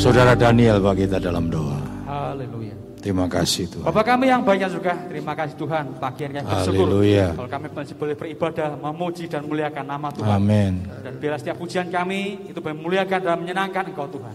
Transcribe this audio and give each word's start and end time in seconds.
Saudara 0.00 0.32
Daniel 0.32 0.80
bagi 0.80 1.04
kita 1.04 1.20
dalam 1.20 1.52
doa. 1.52 1.76
Haleluya. 2.08 2.72
Terima 3.04 3.28
kasih 3.28 3.68
Tuhan. 3.68 3.84
Bapak 3.84 4.16
kami 4.16 4.32
yang 4.32 4.40
banyak 4.40 4.72
juga, 4.72 4.96
terima 5.12 5.36
kasih 5.36 5.60
Tuhan. 5.60 5.92
Ini 5.92 6.40
kami 6.40 6.46
bersyukur 6.48 6.88
Haleluya. 6.88 7.26
kalau 7.36 7.50
kami 7.52 7.66
masih 7.68 7.96
boleh 8.00 8.16
beribadah, 8.16 8.80
memuji 8.80 9.28
dan 9.28 9.44
memuliakan 9.44 9.84
nama 9.84 10.08
Tuhan. 10.08 10.40
Amin. 10.40 10.88
Dan 11.04 11.20
bila 11.20 11.36
setiap 11.36 11.60
pujian 11.60 11.92
kami 11.92 12.48
itu 12.48 12.56
memuliakan 12.64 13.20
dan 13.20 13.36
menyenangkan 13.44 13.92
Engkau 13.92 14.08
Tuhan. 14.08 14.32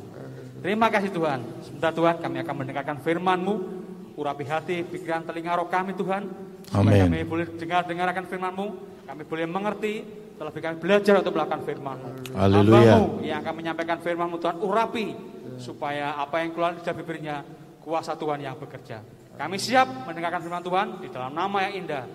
Terima 0.62 0.88
kasih 0.94 1.10
Tuhan. 1.10 1.40
Sebentar 1.66 1.92
Tuhan 1.98 2.16
kami 2.22 2.38
akan 2.46 2.56
mendengarkan 2.62 2.98
firman-Mu. 3.02 3.56
Urapi 4.22 4.46
hati, 4.46 4.86
pikiran, 4.86 5.26
telinga 5.26 5.58
roh 5.58 5.66
kami 5.66 5.98
Tuhan. 5.98 6.30
Amin. 6.78 7.10
kami 7.10 7.26
boleh 7.26 7.50
dengar-dengarkan 7.58 8.30
firman-Mu. 8.30 8.68
Kami 9.10 9.22
boleh 9.26 9.50
mengerti. 9.50 9.94
Terlebih 10.38 10.62
kami 10.62 10.76
belajar 10.78 11.26
untuk 11.26 11.34
melakukan 11.34 11.66
firman-Mu. 11.66 12.38
Haleluya. 12.38 13.02
Yang 13.26 13.38
akan 13.42 13.54
menyampaikan 13.58 13.98
firman-Mu 14.06 14.38
Tuhan 14.38 14.58
urapi. 14.62 15.34
Supaya 15.58 16.20
apa 16.20 16.44
yang 16.44 16.56
keluar 16.56 16.76
dari 16.78 16.96
bibirnya 17.00 17.46
kuasa 17.86 18.18
Tuhan 18.18 18.42
yang 18.42 18.58
bekerja. 18.58 19.00
Kami 19.36 19.60
siap 19.60 20.08
mendengarkan 20.08 20.40
firman 20.40 20.64
Tuhan 20.64 20.88
di 21.04 21.08
dalam 21.12 21.36
nama 21.36 21.68
yang 21.70 21.86
indah. 21.86 22.06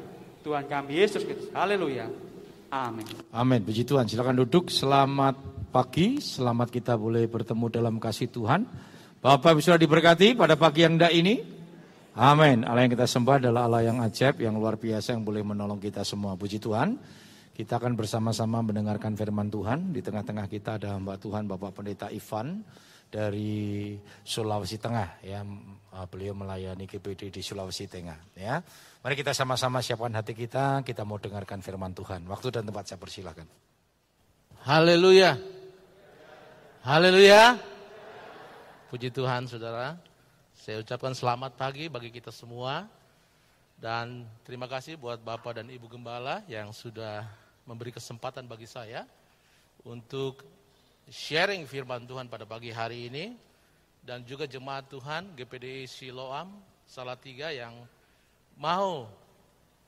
Tuhan 0.41 0.65
kami 0.65 1.05
Yesus 1.05 1.21
Kristus. 1.23 1.53
Haleluya. 1.53 2.09
Amin. 2.73 3.05
Amin. 3.29 3.61
Puji 3.61 3.85
Tuhan. 3.85 4.09
Silakan 4.09 4.41
duduk. 4.41 4.73
Selamat 4.73 5.37
pagi. 5.69 6.17
Selamat 6.17 6.73
kita 6.73 6.97
boleh 6.97 7.29
bertemu 7.29 7.67
dalam 7.69 7.95
kasih 8.01 8.33
Tuhan. 8.33 8.65
Bapak 9.21 9.61
sudah 9.61 9.77
diberkati 9.77 10.33
pada 10.33 10.57
pagi 10.57 10.81
yang 10.81 10.97
indah 10.97 11.13
ini. 11.13 11.45
Amin. 12.17 12.65
Allah 12.65 12.89
yang 12.89 12.93
kita 12.97 13.05
sembah 13.05 13.37
adalah 13.37 13.69
Allah 13.69 13.85
yang 13.85 14.01
ajaib, 14.01 14.41
yang 14.41 14.57
luar 14.57 14.81
biasa, 14.81 15.13
yang 15.13 15.23
boleh 15.23 15.45
menolong 15.45 15.77
kita 15.77 16.01
semua. 16.09 16.41
Puji 16.41 16.57
Tuhan. 16.57 16.97
Kita 17.53 17.77
akan 17.77 17.93
bersama-sama 18.01 18.65
mendengarkan 18.65 19.13
firman 19.13 19.53
Tuhan. 19.53 19.93
Di 19.93 20.01
tengah-tengah 20.01 20.49
kita 20.49 20.81
ada 20.81 20.97
Mbak 20.97 21.19
Tuhan 21.21 21.45
Bapak 21.45 21.77
Pendeta 21.77 22.09
Ivan 22.09 22.65
dari 23.11 23.99
Sulawesi 24.25 24.79
Tengah 24.79 25.09
ya 25.27 25.43
Uh, 25.91 26.07
beliau 26.07 26.39
melayani 26.39 26.87
GPD 26.87 27.35
di 27.35 27.43
Sulawesi 27.43 27.91
Tengah 27.91 28.39
ya 28.39 28.63
mari 29.03 29.19
kita 29.19 29.35
sama-sama 29.35 29.83
siapkan 29.83 30.15
hati 30.15 30.39
kita 30.39 30.87
kita 30.87 31.03
mau 31.03 31.19
dengarkan 31.19 31.59
firman 31.67 31.91
Tuhan 31.91 32.31
waktu 32.31 32.55
dan 32.55 32.63
tempat 32.63 32.87
saya 32.87 33.03
persilahkan 33.03 33.43
Haleluya. 34.61 35.41
Haleluya. 36.85 37.57
Puji 38.93 39.09
Tuhan 39.09 39.49
saudara. 39.49 39.97
Saya 40.53 40.85
ucapkan 40.85 41.17
selamat 41.17 41.57
pagi 41.57 41.89
bagi 41.89 42.13
kita 42.13 42.29
semua. 42.29 42.85
Dan 43.81 44.29
terima 44.45 44.69
kasih 44.69 45.01
buat 45.01 45.17
Bapak 45.25 45.57
dan 45.57 45.73
Ibu 45.73 45.89
Gembala 45.89 46.45
yang 46.45 46.77
sudah 46.77 47.25
memberi 47.65 47.89
kesempatan 47.89 48.45
bagi 48.45 48.69
saya 48.69 49.09
untuk 49.81 50.45
sharing 51.11 51.67
firman 51.67 52.07
Tuhan 52.07 52.31
pada 52.31 52.47
pagi 52.47 52.71
hari 52.71 53.11
ini. 53.11 53.35
Dan 54.01 54.25
juga 54.25 54.49
jemaat 54.49 54.89
Tuhan 54.89 55.37
GPD 55.37 55.85
Siloam 55.85 56.57
Salatiga 56.89 57.53
yang 57.53 57.77
mau 58.57 59.05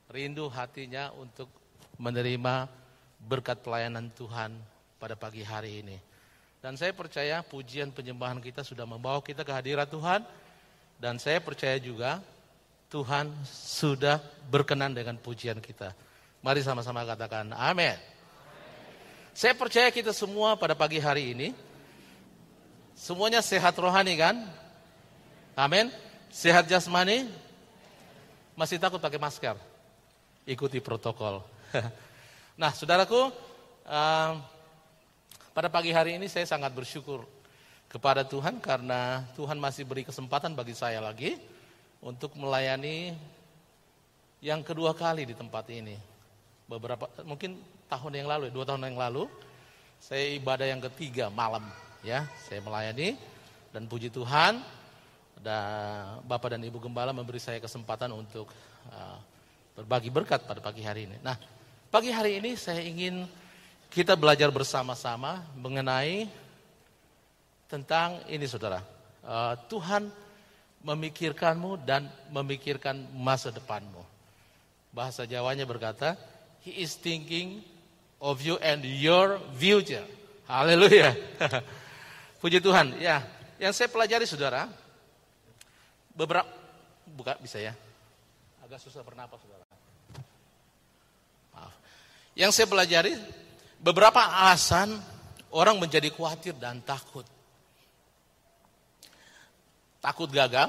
rindu 0.05 0.45
hatinya 0.53 1.09
untuk 1.17 1.49
menerima 1.97 2.69
berkat 3.17 3.65
pelayanan 3.65 4.13
Tuhan 4.13 4.53
pada 5.01 5.17
pagi 5.17 5.41
hari 5.41 5.81
ini. 5.81 5.97
Dan 6.61 6.77
saya 6.77 6.93
percaya 6.93 7.41
pujian 7.41 7.89
penyembahan 7.89 8.37
kita 8.37 8.61
sudah 8.61 8.85
membawa 8.85 9.19
kita 9.19 9.41
ke 9.41 9.51
hadirat 9.51 9.89
Tuhan. 9.89 10.21
Dan 11.01 11.17
saya 11.17 11.41
percaya 11.41 11.75
juga 11.81 12.21
Tuhan 12.93 13.33
sudah 13.49 14.21
berkenan 14.47 14.93
dengan 14.93 15.17
pujian 15.17 15.57
kita. 15.57 15.91
Mari 16.45 16.61
sama-sama 16.61 17.01
katakan 17.03 17.49
amin. 17.57 18.12
Saya 19.33 19.57
percaya 19.57 19.89
kita 19.89 20.13
semua 20.13 20.53
pada 20.53 20.77
pagi 20.77 21.01
hari 21.01 21.33
ini 21.33 21.57
semuanya 22.93 23.41
sehat 23.41 23.73
rohani 23.81 24.13
kan? 24.13 24.45
Amin. 25.57 25.89
Sehat 26.29 26.69
jasmani? 26.69 27.25
Masih 28.53 28.77
takut 28.77 29.01
pakai 29.01 29.17
masker? 29.17 29.57
Ikuti 30.45 30.77
protokol. 30.77 31.41
nah, 32.61 32.69
saudaraku, 32.77 33.33
uh, 33.89 34.37
pada 35.49 35.65
pagi 35.65 35.89
hari 35.89 36.21
ini 36.21 36.29
saya 36.29 36.45
sangat 36.45 36.69
bersyukur 36.69 37.25
kepada 37.89 38.21
Tuhan 38.21 38.61
karena 38.61 39.25
Tuhan 39.33 39.57
masih 39.57 39.81
beri 39.81 40.05
kesempatan 40.05 40.53
bagi 40.53 40.77
saya 40.77 41.01
lagi 41.01 41.41
untuk 42.05 42.37
melayani 42.37 43.17
yang 44.45 44.61
kedua 44.61 44.93
kali 44.93 45.25
di 45.25 45.33
tempat 45.33 45.73
ini. 45.73 45.97
Beberapa 46.69 47.09
mungkin 47.25 47.57
tahun 47.93 48.25
yang 48.25 48.27
lalu, 48.29 48.49
dua 48.49 48.65
tahun 48.65 48.89
yang 48.89 48.97
lalu, 48.97 49.29
saya 50.01 50.33
ibadah 50.33 50.65
yang 50.65 50.81
ketiga 50.89 51.29
malam 51.29 51.61
ya, 52.01 52.25
saya 52.49 52.59
melayani 52.65 53.15
dan 53.69 53.85
puji 53.85 54.09
Tuhan 54.09 54.57
dan 55.37 56.19
Bapak 56.25 56.57
dan 56.57 56.61
Ibu 56.65 56.81
Gembala 56.81 57.13
memberi 57.13 57.37
saya 57.37 57.61
kesempatan 57.61 58.09
untuk 58.15 58.49
uh, 58.89 59.17
berbagi 59.77 60.09
berkat 60.09 60.45
pada 60.49 60.57
pagi 60.63 60.81
hari 60.81 61.05
ini. 61.05 61.17
Nah, 61.21 61.37
pagi 61.93 62.09
hari 62.09 62.41
ini 62.41 62.57
saya 62.57 62.81
ingin 62.81 63.29
kita 63.93 64.17
belajar 64.17 64.49
bersama-sama 64.49 65.45
mengenai 65.53 66.25
tentang 67.69 68.21
ini 68.25 68.45
saudara. 68.49 68.81
Uh, 69.21 69.53
Tuhan 69.69 70.09
memikirkanmu 70.83 71.79
dan 71.87 72.11
memikirkan 72.29 73.07
masa 73.15 73.49
depanmu. 73.49 74.03
Bahasa 74.91 75.23
Jawanya 75.23 75.63
berkata, 75.63 76.19
He 76.63 76.83
is 76.83 76.95
thinking 76.95 77.63
of 78.23 78.39
you 78.39 78.55
and 78.63 78.79
your 78.87 79.35
future. 79.59 80.07
Haleluya. 80.47 81.11
Puji 82.39 82.63
Tuhan. 82.63 82.95
Ya, 83.03 83.19
yang 83.59 83.75
saya 83.75 83.91
pelajari 83.91 84.23
saudara, 84.23 84.71
beberapa 86.15 86.47
buka 87.03 87.35
bisa 87.43 87.59
ya. 87.59 87.75
Agak 88.63 88.79
susah 88.79 89.03
bernapas 89.03 89.43
saudara. 89.43 89.67
Maaf. 91.51 91.75
Yang 92.31 92.51
saya 92.55 92.67
pelajari 92.71 93.11
beberapa 93.83 94.23
alasan 94.23 94.95
orang 95.51 95.75
menjadi 95.75 96.07
khawatir 96.07 96.55
dan 96.55 96.79
takut. 96.79 97.27
Takut 99.99 100.27
gagal, 100.31 100.67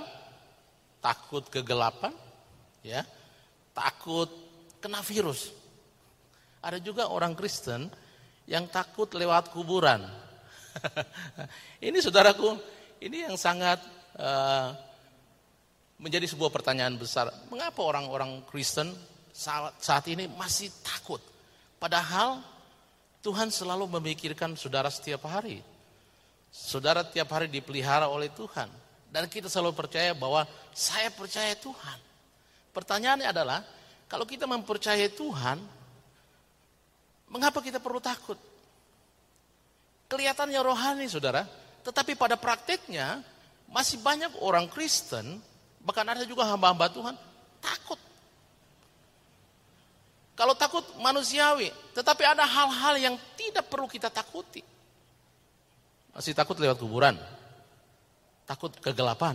takut 1.02 1.42
kegelapan, 1.50 2.14
ya, 2.86 3.02
takut 3.74 4.30
kena 4.78 5.02
virus. 5.02 5.50
Ada 6.64 6.80
juga 6.80 7.12
orang 7.12 7.36
Kristen 7.36 7.92
yang 8.48 8.64
takut 8.72 9.12
lewat 9.12 9.52
kuburan. 9.52 10.00
ini 11.86 12.00
saudaraku, 12.00 12.56
ini 13.04 13.28
yang 13.28 13.36
sangat 13.36 13.84
uh, 14.16 14.72
menjadi 16.00 16.24
sebuah 16.24 16.48
pertanyaan 16.48 16.96
besar. 16.96 17.28
Mengapa 17.52 17.84
orang-orang 17.84 18.40
Kristen 18.48 18.96
saat, 19.28 19.76
saat 19.76 20.04
ini 20.08 20.24
masih 20.24 20.72
takut? 20.80 21.20
Padahal 21.76 22.40
Tuhan 23.20 23.52
selalu 23.52 23.88
memikirkan 24.00 24.56
saudara 24.56 24.88
setiap 24.88 25.28
hari. 25.28 25.60
Saudara 26.48 27.04
tiap 27.04 27.28
hari 27.28 27.48
dipelihara 27.48 28.08
oleh 28.08 28.32
Tuhan. 28.32 28.72
Dan 29.12 29.28
kita 29.28 29.52
selalu 29.52 29.76
percaya 29.76 30.16
bahwa 30.16 30.48
saya 30.72 31.12
percaya 31.12 31.54
Tuhan. 31.54 31.98
Pertanyaannya 32.74 33.28
adalah, 33.30 33.62
kalau 34.10 34.26
kita 34.26 34.44
mempercayai 34.48 35.12
Tuhan, 35.14 35.62
mengapa 37.34 37.58
kita 37.58 37.82
perlu 37.82 37.98
takut? 37.98 38.38
Kelihatannya 40.06 40.60
rohani 40.62 41.10
saudara, 41.10 41.42
tetapi 41.82 42.14
pada 42.14 42.38
prakteknya 42.38 43.26
masih 43.66 43.98
banyak 43.98 44.30
orang 44.38 44.70
Kristen, 44.70 45.42
bahkan 45.82 46.06
ada 46.06 46.22
juga 46.22 46.46
hamba-hamba 46.46 46.86
Tuhan, 46.94 47.18
takut. 47.58 47.98
Kalau 50.38 50.54
takut 50.54 50.86
manusiawi, 51.02 51.74
tetapi 51.94 52.22
ada 52.22 52.46
hal-hal 52.46 52.94
yang 53.02 53.14
tidak 53.34 53.66
perlu 53.66 53.90
kita 53.90 54.10
takuti. 54.10 54.62
Masih 56.14 56.30
takut 56.30 56.54
lewat 56.54 56.78
kuburan, 56.78 57.18
takut 58.46 58.70
kegelapan. 58.78 59.34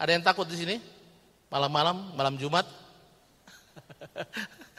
Ada 0.00 0.16
yang 0.16 0.24
takut 0.24 0.48
di 0.48 0.56
sini? 0.56 0.76
Malam-malam, 1.52 2.16
malam 2.16 2.40
Jumat? 2.40 2.64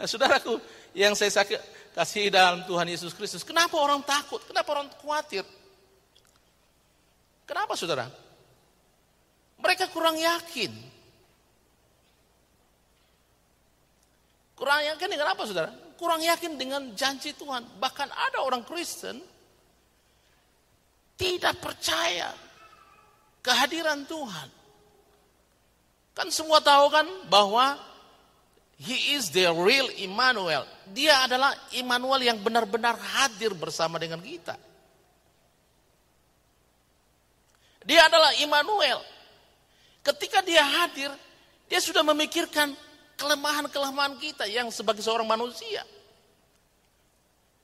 nah, 0.00 0.08
saudaraku, 0.08 0.56
yang 0.96 1.12
saya 1.12 1.28
sakit, 1.28 1.60
kasih 1.92 2.32
dalam 2.32 2.64
Tuhan 2.64 2.88
Yesus 2.88 3.12
Kristus. 3.12 3.44
Kenapa 3.44 3.76
orang 3.76 4.00
takut? 4.00 4.40
Kenapa 4.48 4.72
orang 4.72 4.88
khawatir? 4.96 5.44
Kenapa 7.44 7.76
saudara? 7.76 8.08
Mereka 9.60 9.92
kurang 9.92 10.16
yakin. 10.16 10.72
Kurang 14.56 14.80
yakin 14.88 15.08
dengan 15.08 15.28
apa 15.36 15.42
saudara? 15.44 15.70
Kurang 16.00 16.24
yakin 16.24 16.56
dengan 16.56 16.82
janji 16.96 17.36
Tuhan. 17.36 17.76
Bahkan 17.76 18.08
ada 18.08 18.40
orang 18.40 18.64
Kristen 18.64 19.20
tidak 21.20 21.60
percaya 21.60 22.32
kehadiran 23.44 24.08
Tuhan. 24.08 24.48
Kan 26.16 26.28
semua 26.32 26.64
tahu 26.64 26.88
kan 26.88 27.04
bahwa 27.28 27.89
He 28.80 29.12
is 29.12 29.28
the 29.28 29.52
real 29.52 29.92
Immanuel. 30.00 30.64
Dia 30.88 31.28
adalah 31.28 31.52
Immanuel 31.76 32.24
yang 32.24 32.40
benar-benar 32.40 32.96
hadir 32.96 33.52
bersama 33.52 34.00
dengan 34.00 34.24
kita. 34.24 34.56
Dia 37.84 38.08
adalah 38.08 38.32
Immanuel. 38.40 39.04
Ketika 40.00 40.40
dia 40.40 40.64
hadir, 40.64 41.12
dia 41.68 41.80
sudah 41.84 42.00
memikirkan 42.00 42.72
kelemahan-kelemahan 43.20 44.16
kita 44.16 44.48
yang 44.48 44.72
sebagai 44.72 45.04
seorang 45.04 45.28
manusia. 45.28 45.84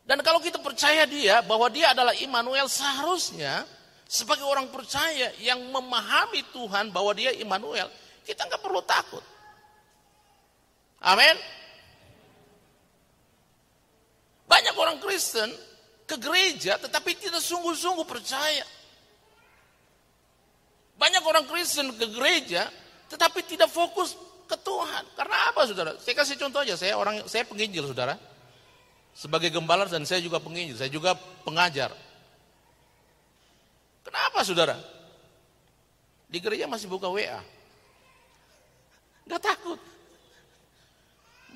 Dan 0.04 0.20
kalau 0.20 0.38
kita 0.44 0.60
percaya 0.60 1.08
dia 1.08 1.40
bahwa 1.40 1.72
dia 1.72 1.96
adalah 1.96 2.12
Immanuel, 2.12 2.68
seharusnya 2.68 3.64
sebagai 4.04 4.44
orang 4.44 4.68
percaya 4.68 5.32
yang 5.40 5.64
memahami 5.72 6.44
Tuhan 6.52 6.92
bahwa 6.92 7.16
dia 7.16 7.32
Immanuel, 7.32 7.88
kita 8.28 8.44
nggak 8.44 8.60
perlu 8.60 8.84
takut. 8.84 9.24
Amin. 11.06 11.36
Banyak 14.50 14.74
orang 14.74 14.98
Kristen 14.98 15.54
ke 16.06 16.18
gereja 16.18 16.78
tetapi 16.82 17.14
tidak 17.14 17.38
sungguh-sungguh 17.42 18.02
percaya. 18.02 18.66
Banyak 20.98 21.22
orang 21.22 21.46
Kristen 21.46 21.94
ke 21.94 22.10
gereja 22.10 22.66
tetapi 23.06 23.46
tidak 23.46 23.70
fokus 23.70 24.18
ke 24.50 24.58
Tuhan. 24.58 25.04
Karena 25.14 25.54
apa 25.54 25.62
saudara? 25.66 25.94
Saya 26.02 26.14
kasih 26.18 26.38
contoh 26.42 26.62
aja, 26.62 26.74
saya 26.74 26.98
orang 26.98 27.22
saya 27.30 27.46
penginjil 27.46 27.86
saudara. 27.86 28.18
Sebagai 29.14 29.48
gembala 29.48 29.86
dan 29.86 30.04
saya 30.04 30.18
juga 30.18 30.42
penginjil, 30.42 30.74
saya 30.74 30.90
juga 30.90 31.14
pengajar. 31.46 31.94
Kenapa 34.02 34.42
saudara? 34.42 34.76
Di 36.26 36.38
gereja 36.42 36.66
masih 36.66 36.90
buka 36.90 37.06
WA. 37.06 37.38
Gak 39.26 39.42
takut. 39.42 39.95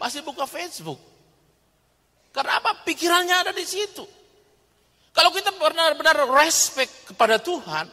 Masih 0.01 0.25
buka 0.25 0.49
Facebook. 0.49 0.97
Karena 2.33 2.57
apa? 2.57 2.81
Pikirannya 2.89 3.37
ada 3.45 3.53
di 3.53 3.69
situ. 3.69 4.03
Kalau 5.13 5.29
kita 5.35 5.53
benar-benar 5.53 6.25
respect 6.41 7.13
kepada 7.13 7.37
Tuhan, 7.37 7.85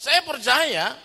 saya 0.00 0.24
percaya 0.24 0.96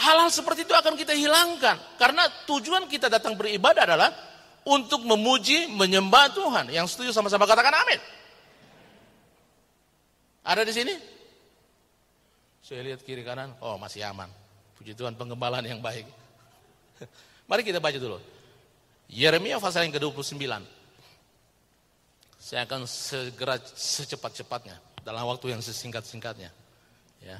hal-hal 0.00 0.30
seperti 0.32 0.64
itu 0.64 0.72
akan 0.72 0.96
kita 0.96 1.12
hilangkan. 1.12 1.76
Karena 2.00 2.24
tujuan 2.48 2.88
kita 2.88 3.12
datang 3.12 3.36
beribadah 3.36 3.84
adalah 3.84 4.10
untuk 4.64 5.04
memuji, 5.04 5.68
menyembah 5.68 6.32
Tuhan. 6.32 6.64
Yang 6.72 6.96
setuju 6.96 7.10
sama-sama 7.12 7.44
katakan 7.44 7.74
amin. 7.74 8.00
Ada 10.42 10.62
di 10.64 10.72
sini? 10.72 10.94
Saya 12.62 12.80
lihat 12.86 13.02
kiri 13.02 13.26
kanan, 13.26 13.52
oh 13.58 13.76
masih 13.76 14.06
aman. 14.06 14.30
Puji 14.78 14.94
Tuhan 14.94 15.18
pengembalaan 15.18 15.66
yang 15.66 15.82
baik. 15.82 16.06
Mari 17.50 17.62
kita 17.66 17.82
baca 17.82 17.98
dulu. 17.98 18.18
Yeremia 19.12 19.60
pasal 19.60 19.84
yang 19.84 19.92
ke-29. 20.00 20.40
Saya 22.40 22.64
akan 22.64 22.88
segera 22.88 23.60
secepat-cepatnya 23.60 24.80
dalam 25.04 25.28
waktu 25.28 25.52
yang 25.52 25.60
sesingkat-singkatnya. 25.60 26.48
Ya. 27.20 27.38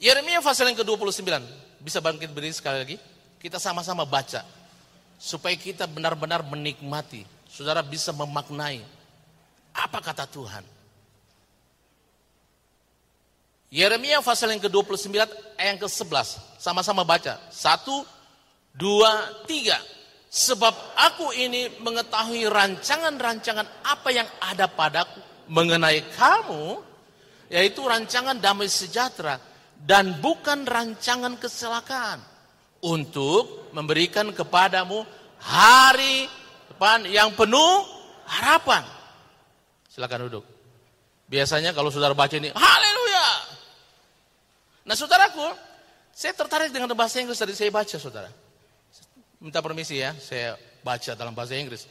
Yeremia 0.00 0.40
pasal 0.40 0.72
yang 0.72 0.80
ke-29. 0.80 1.28
Bisa 1.84 2.00
bangkit 2.00 2.32
berdiri 2.32 2.56
sekali 2.56 2.80
lagi? 2.80 2.96
Kita 3.36 3.60
sama-sama 3.60 4.08
baca. 4.08 4.40
Supaya 5.20 5.52
kita 5.54 5.84
benar-benar 5.84 6.40
menikmati. 6.48 7.28
Saudara 7.44 7.84
bisa 7.84 8.10
memaknai. 8.16 8.80
Apa 9.76 10.00
kata 10.00 10.24
Tuhan? 10.26 10.64
Yeremia 13.68 14.24
pasal 14.24 14.54
yang 14.54 14.64
ke-29 14.64 15.12
ayat 15.12 15.30
yang 15.60 15.80
ke-11. 15.82 16.56
Sama-sama 16.56 17.04
baca. 17.04 17.36
Satu, 17.52 18.06
dua, 18.72 19.44
tiga. 19.44 19.76
Sebab 20.34 20.98
aku 20.98 21.30
ini 21.30 21.70
mengetahui 21.78 22.50
rancangan-rancangan 22.50 23.86
apa 23.86 24.08
yang 24.10 24.26
ada 24.42 24.66
padaku 24.66 25.22
mengenai 25.46 26.02
kamu, 26.10 26.82
yaitu 27.54 27.86
rancangan 27.86 28.42
damai 28.42 28.66
sejahtera 28.66 29.38
dan 29.78 30.18
bukan 30.18 30.66
rancangan 30.66 31.38
kecelakaan 31.38 32.18
untuk 32.82 33.70
memberikan 33.70 34.34
kepadamu 34.34 35.06
hari 35.38 36.26
depan 36.66 37.06
yang 37.06 37.30
penuh 37.38 37.86
harapan. 38.26 38.82
Silakan 39.86 40.26
duduk. 40.26 40.44
Biasanya 41.30 41.70
kalau 41.70 41.94
saudara 41.94 42.10
baca 42.10 42.34
ini, 42.34 42.50
haleluya. 42.50 43.28
Nah 44.82 44.98
saudaraku, 44.98 45.46
saya 46.10 46.34
tertarik 46.34 46.74
dengan 46.74 46.90
bahasa 46.98 47.22
Inggris 47.22 47.38
tadi 47.38 47.54
saya 47.54 47.70
baca 47.70 47.94
saudara. 48.02 48.42
Minta 49.44 49.60
permisi 49.60 50.00
ya, 50.00 50.16
saya 50.16 50.56
baca 50.80 51.12
dalam 51.12 51.36
bahasa 51.36 51.52
Inggris. 51.52 51.84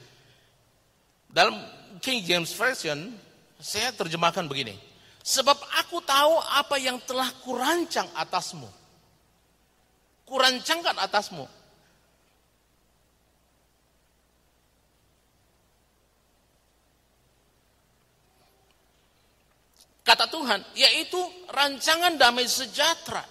Dalam 1.29 1.53
King 2.01 2.25
James 2.25 2.49
Version, 2.49 3.13
saya 3.61 3.93
terjemahkan 3.93 4.49
begini. 4.49 4.73
Sebab 5.21 5.53
aku 5.77 6.01
tahu 6.01 6.33
apa 6.49 6.81
yang 6.81 6.97
telah 7.05 7.29
kurancang 7.45 8.09
atasmu. 8.17 8.65
Kurancangkan 10.25 10.97
atasmu. 10.97 11.45
Kata 20.01 20.25
Tuhan, 20.25 20.65
yaitu 20.73 21.21
rancangan 21.53 22.17
damai 22.17 22.49
sejahtera. 22.49 23.21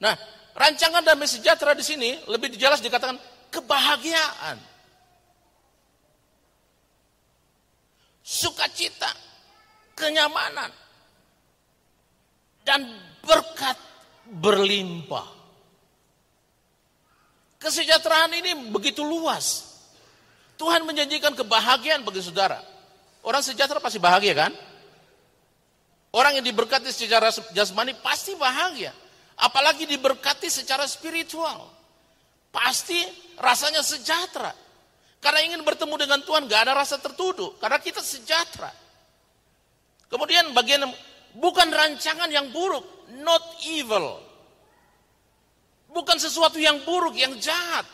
Nah, 0.00 0.16
Rancangan 0.52 1.00
damai 1.00 1.24
sejahtera 1.24 1.72
di 1.72 1.84
sini 1.84 2.10
lebih 2.28 2.52
jelas 2.60 2.84
dikatakan 2.84 3.16
kebahagiaan. 3.48 4.60
Sukacita, 8.22 9.10
kenyamanan, 9.96 10.70
dan 12.62 12.80
berkat 13.24 13.74
berlimpah. 14.28 15.26
Kesejahteraan 17.58 18.32
ini 18.38 18.70
begitu 18.70 19.02
luas. 19.02 19.74
Tuhan 20.58 20.86
menjanjikan 20.86 21.34
kebahagiaan 21.34 22.06
bagi 22.06 22.22
saudara. 22.22 22.62
Orang 23.22 23.42
sejahtera 23.42 23.78
pasti 23.78 23.98
bahagia 24.02 24.34
kan? 24.34 24.52
Orang 26.12 26.38
yang 26.38 26.44
diberkati 26.44 26.90
secara 26.90 27.30
jasmani 27.54 27.94
pasti 27.98 28.34
bahagia. 28.36 28.90
Apalagi 29.42 29.90
diberkati 29.90 30.46
secara 30.46 30.86
spiritual. 30.86 31.66
Pasti 32.54 33.02
rasanya 33.42 33.82
sejahtera. 33.82 34.54
Karena 35.18 35.42
ingin 35.42 35.66
bertemu 35.66 35.94
dengan 35.98 36.20
Tuhan 36.22 36.46
gak 36.46 36.70
ada 36.70 36.78
rasa 36.78 37.02
tertuduh. 37.02 37.58
Karena 37.58 37.82
kita 37.82 37.98
sejahtera. 37.98 38.70
Kemudian 40.06 40.54
bagian 40.54 40.86
bukan 41.34 41.68
rancangan 41.74 42.30
yang 42.30 42.54
buruk. 42.54 43.10
Not 43.18 43.42
evil. 43.66 44.22
Bukan 45.90 46.16
sesuatu 46.22 46.62
yang 46.62 46.86
buruk, 46.86 47.18
yang 47.18 47.34
jahat. 47.42 47.84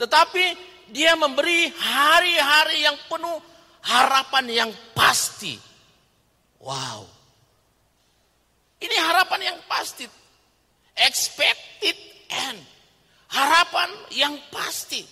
Tetapi 0.00 0.56
dia 0.90 1.12
memberi 1.14 1.68
hari-hari 1.70 2.88
yang 2.88 2.96
penuh 3.06 3.38
harapan 3.84 4.44
yang 4.48 4.70
pasti. 4.96 5.60
Wow. 6.60 7.04
Ini 8.80 8.96
harapan 8.96 9.52
yang 9.52 9.58
pasti 9.68 10.19
expected 10.96 11.96
end. 12.30 12.58
Harapan 13.30 13.90
yang 14.10 14.34
pasti. 14.50 15.06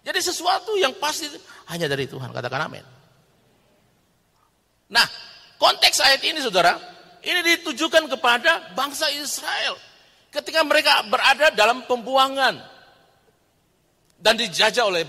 Jadi 0.00 0.20
sesuatu 0.24 0.80
yang 0.80 0.96
pasti 0.96 1.28
hanya 1.68 1.86
dari 1.86 2.08
Tuhan. 2.08 2.32
Katakan 2.32 2.66
amin. 2.66 2.84
Nah, 4.90 5.06
konteks 5.60 6.00
ayat 6.02 6.24
ini 6.24 6.40
saudara, 6.40 6.74
ini 7.20 7.40
ditujukan 7.44 8.08
kepada 8.08 8.72
bangsa 8.72 9.06
Israel. 9.12 9.76
Ketika 10.32 10.64
mereka 10.64 11.04
berada 11.06 11.52
dalam 11.52 11.84
pembuangan. 11.84 12.58
Dan 14.20 14.36
dijajah 14.36 14.84
oleh 14.84 15.08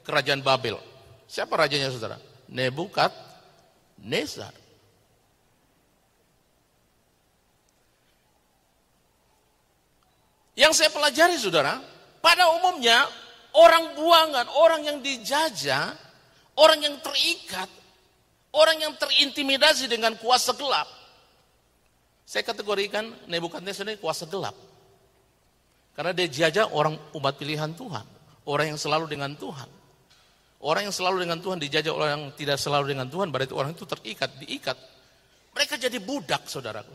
kerajaan 0.00 0.40
Babel. 0.40 0.80
Siapa 1.28 1.60
rajanya 1.60 1.92
saudara? 1.92 2.16
Nebukat 2.48 3.12
Yang 10.56 10.72
saya 10.82 10.90
pelajari 10.90 11.36
saudara, 11.36 11.78
pada 12.24 12.48
umumnya 12.56 13.04
orang 13.52 13.92
buangan, 13.92 14.46
orang 14.56 14.80
yang 14.88 14.98
dijajah, 15.04 15.92
orang 16.56 16.80
yang 16.80 16.96
terikat, 17.04 17.68
orang 18.56 18.80
yang 18.80 18.92
terintimidasi 18.96 19.84
dengan 19.86 20.16
kuasa 20.16 20.56
gelap. 20.56 20.88
Saya 22.26 22.42
kategorikan 22.42 23.06
Nebukadnezar 23.30 23.86
ini 23.86 24.00
kuasa 24.00 24.26
gelap. 24.26 24.56
Karena 25.94 26.12
dia 26.12 26.26
jajah 26.28 26.72
orang 26.74 26.98
umat 27.14 27.36
pilihan 27.38 27.72
Tuhan. 27.72 28.04
Orang 28.48 28.74
yang 28.74 28.80
selalu 28.80 29.06
dengan 29.08 29.32
Tuhan. 29.38 29.70
Orang 30.60 30.88
yang 30.88 30.94
selalu 30.94 31.22
dengan 31.22 31.38
Tuhan 31.38 31.60
dijajah 31.60 31.92
orang 31.92 32.10
yang 32.16 32.24
tidak 32.34 32.58
selalu 32.58 32.96
dengan 32.96 33.06
Tuhan. 33.06 33.30
Berarti 33.30 33.52
orang 33.54 33.72
itu 33.76 33.86
terikat, 33.86 34.34
diikat. 34.40 34.76
Mereka 35.56 35.80
jadi 35.80 35.96
budak 36.02 36.48
saudaraku. 36.50 36.92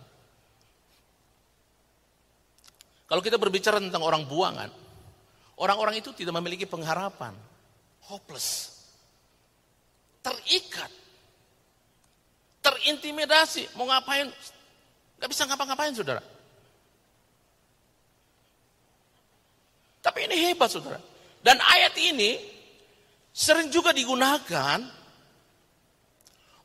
Kalau 3.11 3.19
kita 3.19 3.35
berbicara 3.35 3.75
tentang 3.83 4.07
orang 4.07 4.23
buangan, 4.23 4.71
orang-orang 5.59 5.99
itu 5.99 6.15
tidak 6.15 6.31
memiliki 6.39 6.63
pengharapan. 6.63 7.35
Hopeless. 8.07 8.71
Terikat. 10.23 10.87
Terintimidasi. 12.63 13.75
Mau 13.75 13.83
ngapain? 13.83 14.31
Gak 15.19 15.27
bisa 15.27 15.43
ngapa-ngapain 15.43 15.91
saudara. 15.91 16.23
Tapi 19.99 20.31
ini 20.31 20.47
hebat 20.47 20.71
saudara. 20.71 21.03
Dan 21.43 21.59
ayat 21.59 21.91
ini 21.99 22.39
sering 23.35 23.67
juga 23.67 23.91
digunakan 23.91 24.79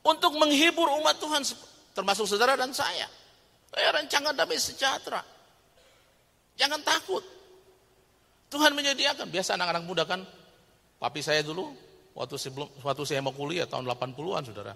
untuk 0.07 0.31
menghibur 0.38 0.95
umat 1.03 1.19
Tuhan 1.19 1.43
termasuk 1.91 2.31
saudara 2.31 2.55
dan 2.55 2.71
saya. 2.71 3.11
Eh, 3.75 3.91
rancangan 3.91 4.31
damai 4.31 4.62
sejahtera. 4.62 5.36
Jangan 6.57 6.81
takut. 6.83 7.25
Tuhan 8.49 8.73
menyediakan. 8.73 9.29
Biasa 9.29 9.55
anak-anak 9.61 9.85
muda 9.85 10.03
kan, 10.09 10.25
papi 10.97 11.21
saya 11.21 11.45
dulu, 11.45 11.77
waktu 12.17 12.37
sebelum 12.41 12.69
waktu 12.81 13.03
saya 13.05 13.21
mau 13.21 13.37
kuliah 13.37 13.69
tahun 13.69 13.85
80-an 13.85 14.43
saudara. 14.49 14.75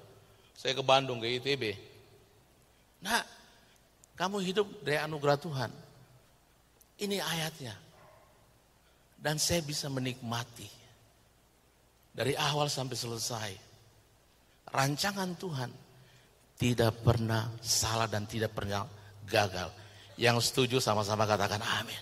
Saya 0.52 0.76
ke 0.76 0.84
Bandung, 0.84 1.24
ke 1.24 1.40
ITB. 1.40 1.64
Nah, 3.00 3.24
kamu 4.12 4.44
hidup 4.44 4.68
dari 4.84 5.00
anugerah 5.00 5.40
Tuhan. 5.40 5.70
Ini 7.00 7.16
ayatnya. 7.16 7.72
Dan 9.16 9.40
saya 9.40 9.64
bisa 9.64 9.88
menikmati. 9.88 10.68
Dari 12.12 12.36
awal 12.36 12.68
sampai 12.68 12.96
selesai. 12.96 13.50
Rancangan 14.68 15.30
Tuhan 15.40 15.70
tidak 16.60 17.00
pernah 17.00 17.48
salah 17.64 18.04
dan 18.04 18.28
tidak 18.28 18.52
pernah 18.52 18.84
gagal. 19.24 19.79
Yang 20.20 20.52
setuju 20.52 20.84
sama-sama 20.84 21.24
katakan 21.24 21.64
amin. 21.80 21.96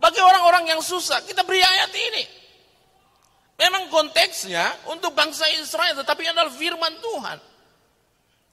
Bagi 0.00 0.16
orang-orang 0.16 0.72
yang 0.72 0.80
susah, 0.80 1.20
kita 1.28 1.44
beri 1.44 1.60
ayat 1.60 1.92
ini. 1.92 2.24
Memang 3.60 3.92
konteksnya 3.92 4.88
untuk 4.88 5.12
bangsa 5.12 5.44
Israel, 5.60 5.92
tetapi 6.00 6.24
adalah 6.24 6.48
firman 6.48 6.96
Tuhan. 7.04 7.36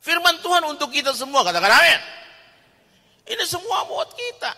Firman 0.04 0.44
Tuhan 0.44 0.68
untuk 0.68 0.92
kita 0.92 1.16
semua, 1.16 1.48
katakan 1.48 1.72
amin. 1.72 2.02
Ini 3.32 3.44
semua 3.48 3.88
buat 3.88 4.12
kita. 4.12 4.52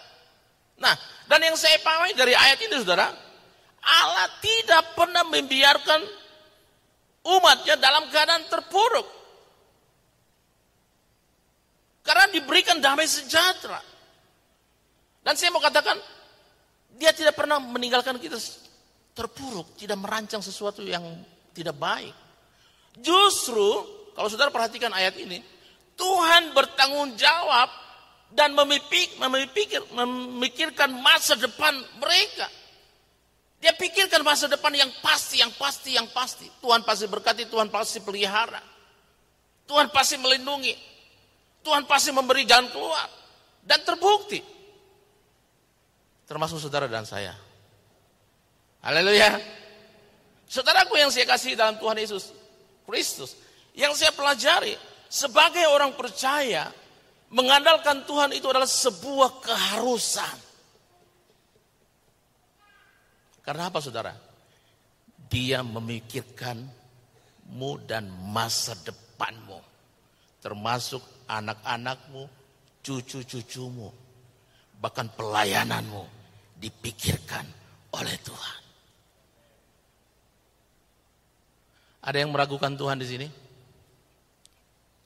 Nah, 0.81 0.97
dan 1.29 1.45
yang 1.45 1.53
saya 1.53 1.77
pahami 1.85 2.17
dari 2.17 2.33
ayat 2.33 2.57
ini 2.57 2.73
saudara, 2.81 3.13
Allah 3.85 4.27
tidak 4.41 4.97
pernah 4.97 5.29
membiarkan 5.29 6.01
umatnya 7.21 7.77
dalam 7.77 8.09
keadaan 8.09 8.49
terpuruk. 8.49 9.18
Karena 12.09 12.25
diberikan 12.33 12.81
damai 12.81 13.05
sejahtera. 13.05 13.77
Dan 15.21 15.37
saya 15.37 15.53
mau 15.53 15.61
katakan, 15.61 15.93
dia 16.97 17.13
tidak 17.13 17.37
pernah 17.37 17.61
meninggalkan 17.61 18.17
kita 18.17 18.41
terpuruk, 19.13 19.77
tidak 19.77 20.01
merancang 20.01 20.41
sesuatu 20.41 20.81
yang 20.81 21.05
tidak 21.53 21.77
baik. 21.77 22.17
Justru 22.97 23.85
kalau 24.17 24.25
saudara 24.25 24.49
perhatikan 24.49 24.89
ayat 24.89 25.21
ini, 25.21 25.37
Tuhan 25.93 26.49
bertanggung 26.57 27.13
jawab 27.13 27.69
dan 28.33 28.57
memipik, 28.57 29.21
memikir, 29.21 29.85
memikirkan 29.93 30.89
masa 30.89 31.37
depan 31.37 31.77
mereka. 32.01 32.49
Dia 33.61 33.77
pikirkan 33.77 34.25
masa 34.25 34.49
depan 34.49 34.73
yang 34.73 34.89
pasti, 35.05 35.45
yang 35.45 35.53
pasti, 35.53 35.93
yang 35.93 36.09
pasti. 36.09 36.49
Tuhan 36.57 36.81
pasti 36.81 37.05
berkati, 37.05 37.45
Tuhan 37.45 37.69
pasti 37.69 38.01
pelihara. 38.01 38.63
Tuhan 39.69 39.93
pasti 39.93 40.17
melindungi. 40.17 40.89
Tuhan 41.63 41.85
pasti 41.85 42.11
memberi 42.15 42.47
jalan 42.47 42.71
keluar. 42.71 43.09
Dan 43.59 43.83
terbukti. 43.83 44.39
Termasuk 46.25 46.59
saudara 46.61 46.87
dan 46.87 47.05
saya. 47.05 47.35
Haleluya. 48.85 49.39
Saudaraku 50.49 50.97
yang 50.97 51.13
saya 51.13 51.29
kasih 51.29 51.53
dalam 51.53 51.77
Tuhan 51.77 51.97
Yesus 51.99 52.33
Kristus. 52.87 53.35
Yang 53.77 54.01
saya 54.01 54.11
pelajari 54.15 54.73
sebagai 55.09 55.67
orang 55.69 55.93
percaya 55.93 56.73
mengandalkan 57.29 58.05
Tuhan 58.05 58.33
itu 58.33 58.49
adalah 58.49 58.69
sebuah 58.69 59.41
keharusan. 59.41 60.37
Karena 63.45 63.69
apa 63.69 63.81
saudara? 63.81 64.13
Dia 65.29 65.63
memikirkanmu 65.65 67.71
dan 67.85 68.09
masa 68.29 68.75
depanmu. 68.77 69.61
Termasuk 70.41 71.18
anak-anakmu, 71.29 72.25
cucu-cucumu. 72.81 73.93
Bahkan 74.81 75.13
pelayananmu 75.13 76.03
dipikirkan 76.57 77.45
oleh 77.93 78.15
Tuhan. 78.25 78.59
Ada 81.99 82.17
yang 82.25 82.31
meragukan 82.33 82.73
Tuhan 82.73 82.97
di 82.97 83.07
sini? 83.07 83.27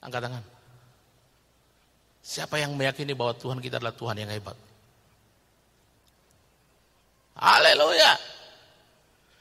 Angkat 0.00 0.20
tangan. 0.24 0.44
Siapa 2.24 2.56
yang 2.56 2.72
meyakini 2.72 3.12
bahwa 3.12 3.36
Tuhan 3.36 3.60
kita 3.60 3.76
adalah 3.76 3.92
Tuhan 3.92 4.16
yang 4.16 4.30
hebat? 4.32 4.56
Haleluya. 7.34 8.14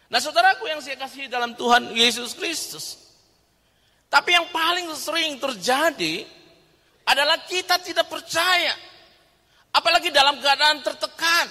Nah 0.09 0.19
saudaraku 0.19 0.67
yang 0.67 0.81
saya 0.81 0.97
kasih 0.97 1.29
dalam 1.29 1.53
Tuhan 1.53 1.93
Yesus 1.93 2.33
Kristus. 2.35 2.99
Tapi 4.09 4.33
yang 4.33 4.49
paling 4.53 4.89
sering 4.93 5.37
terjadi 5.41 6.25
adalah 7.07 7.43
kita 7.43 7.79
tidak 7.79 8.07
percaya. 8.07 8.73
Apalagi 9.73 10.13
dalam 10.13 10.37
keadaan 10.39 10.79
tertekan. 10.85 11.47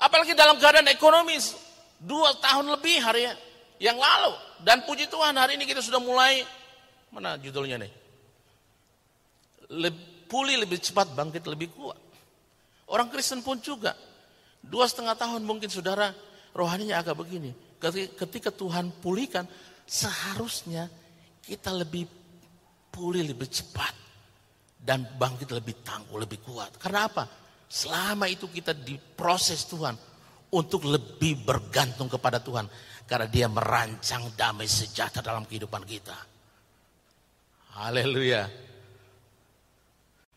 Apalagi 0.00 0.32
dalam 0.32 0.56
keadaan 0.56 0.88
ekonomis. 0.90 1.54
Dua 1.96 2.36
tahun 2.40 2.68
lebih 2.76 3.00
hari 3.00 3.28
yang 3.80 3.96
lalu. 3.96 4.34
Dan 4.64 4.84
puji 4.84 5.08
Tuhan 5.08 5.36
hari 5.36 5.60
ini 5.60 5.64
kita 5.68 5.80
sudah 5.84 6.00
mulai. 6.00 6.44
Mana 7.12 7.38
judulnya 7.40 7.80
nih? 7.80 7.92
pulih 10.30 10.62
lebih 10.62 10.78
cepat, 10.78 11.10
bangkit 11.14 11.46
lebih 11.46 11.74
kuat. 11.74 11.98
Orang 12.90 13.10
Kristen 13.10 13.42
pun 13.42 13.58
juga. 13.58 13.94
Dua 14.62 14.86
setengah 14.86 15.14
tahun 15.14 15.42
mungkin 15.46 15.70
saudara 15.70 16.10
rohaninya 16.54 16.98
agak 17.02 17.18
begini. 17.18 17.54
Ketika 18.18 18.50
Tuhan 18.50 18.90
pulihkan, 19.02 19.46
seharusnya 19.86 20.90
kita 21.42 21.70
lebih 21.70 22.06
pulih 22.90 23.22
lebih 23.26 23.46
cepat. 23.46 24.05
Dan 24.86 25.18
bangkit 25.18 25.50
lebih 25.50 25.82
tangguh, 25.82 26.14
lebih 26.14 26.46
kuat. 26.46 26.78
Karena 26.78 27.10
apa? 27.10 27.26
Selama 27.66 28.30
itu 28.30 28.46
kita 28.46 28.70
diproses 28.70 29.66
Tuhan 29.66 29.98
untuk 30.54 30.86
lebih 30.86 31.42
bergantung 31.42 32.06
kepada 32.06 32.38
Tuhan. 32.38 32.70
Karena 33.02 33.26
dia 33.26 33.50
merancang 33.50 34.30
damai 34.38 34.70
sejahtera 34.70 35.34
dalam 35.34 35.42
kehidupan 35.42 35.82
kita. 35.82 36.14
Haleluya. 37.82 38.46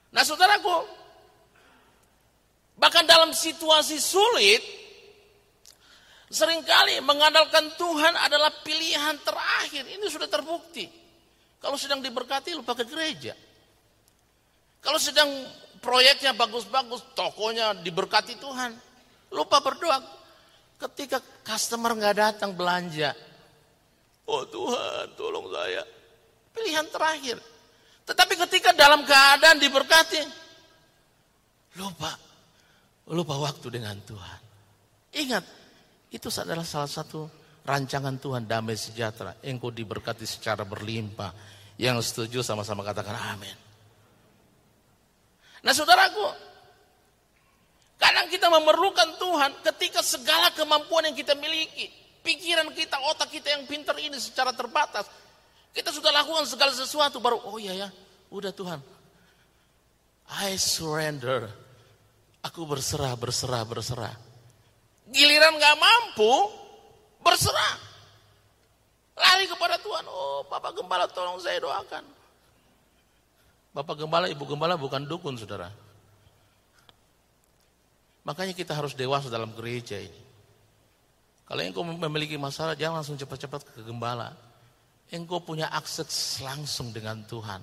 Nah 0.10 0.24
saudaraku, 0.26 0.78
bahkan 2.74 3.06
dalam 3.06 3.30
situasi 3.30 4.02
sulit, 4.02 4.66
sering 6.26 6.66
kali 6.66 6.98
mengandalkan 7.06 7.70
Tuhan 7.78 8.18
adalah 8.18 8.50
pilihan 8.66 9.22
terakhir. 9.22 9.86
Ini 9.86 10.06
sudah 10.10 10.26
terbukti. 10.26 10.90
Kalau 11.62 11.78
sedang 11.78 12.02
diberkati, 12.02 12.58
lupa 12.58 12.74
ke 12.74 12.90
gereja. 12.90 13.38
Kalau 14.80 15.00
sedang 15.00 15.28
proyeknya 15.84 16.36
bagus-bagus, 16.36 17.04
tokonya 17.16 17.76
diberkati 17.80 18.40
Tuhan, 18.40 18.72
lupa 19.32 19.60
berdoa. 19.60 20.00
Ketika 20.80 21.20
customer 21.44 21.92
nggak 21.92 22.16
datang 22.16 22.56
belanja, 22.56 23.12
oh 24.24 24.48
Tuhan, 24.48 25.12
tolong 25.20 25.52
saya. 25.52 25.84
Pilihan 26.56 26.88
terakhir. 26.88 27.38
Tetapi 28.08 28.34
ketika 28.48 28.72
dalam 28.72 29.04
keadaan 29.04 29.60
diberkati, 29.60 30.24
lupa. 31.76 32.16
Lupa 33.10 33.36
waktu 33.42 33.68
dengan 33.74 33.98
Tuhan. 34.06 34.40
Ingat, 35.20 35.44
itu 36.14 36.30
adalah 36.40 36.64
salah 36.64 36.90
satu 36.90 37.26
rancangan 37.66 38.18
Tuhan 38.18 38.46
damai 38.46 38.78
sejahtera. 38.78 39.38
Engkau 39.46 39.74
diberkati 39.74 40.26
secara 40.26 40.66
berlimpah. 40.66 41.34
Yang 41.80 42.12
setuju 42.14 42.46
sama-sama 42.46 42.86
katakan 42.86 43.18
amin. 43.36 43.69
Nah 45.60 45.74
saudaraku, 45.76 46.28
kadang 48.00 48.28
kita 48.32 48.48
memerlukan 48.48 49.20
Tuhan 49.20 49.52
ketika 49.72 50.00
segala 50.00 50.52
kemampuan 50.56 51.12
yang 51.12 51.16
kita 51.16 51.36
miliki, 51.36 51.92
pikiran 52.24 52.72
kita, 52.72 52.96
otak 53.12 53.28
kita 53.28 53.52
yang 53.56 53.68
pintar 53.68 53.96
ini 54.00 54.16
secara 54.20 54.56
terbatas, 54.56 55.08
kita 55.76 55.92
sudah 55.92 56.16
lakukan 56.16 56.48
segala 56.48 56.72
sesuatu 56.72 57.20
baru 57.20 57.44
oh 57.44 57.60
iya 57.60 57.88
ya, 57.88 57.90
udah 58.32 58.56
Tuhan. 58.56 58.80
I 60.30 60.56
surrender. 60.56 61.50
Aku 62.46 62.64
berserah, 62.64 63.20
berserah, 63.20 63.68
berserah. 63.68 64.16
Giliran 65.12 65.58
gak 65.60 65.76
mampu, 65.76 66.34
berserah. 67.20 67.76
Lari 69.20 69.50
kepada 69.50 69.76
Tuhan. 69.82 70.06
Oh, 70.08 70.48
Bapak 70.48 70.80
Gembala 70.80 71.10
tolong 71.12 71.42
saya 71.44 71.60
doakan. 71.60 72.19
Bapak 73.72 74.02
Gembala, 74.02 74.26
Ibu 74.30 74.44
Gembala 74.50 74.76
bukan 74.76 75.06
dukun, 75.06 75.38
saudara. 75.38 75.70
Makanya 78.26 78.54
kita 78.54 78.74
harus 78.74 78.94
dewasa 78.94 79.30
dalam 79.30 79.54
gereja 79.54 79.98
ini. 79.98 80.22
Kalau 81.50 81.62
engkau 81.66 81.82
memiliki 81.82 82.38
masalah, 82.38 82.78
jangan 82.78 83.02
langsung 83.02 83.18
cepat-cepat 83.18 83.66
ke 83.66 83.82
gembala 83.82 84.50
engkau 85.10 85.42
punya 85.42 85.70
akses 85.74 86.38
langsung 86.42 86.94
dengan 86.94 87.26
Tuhan. 87.26 87.62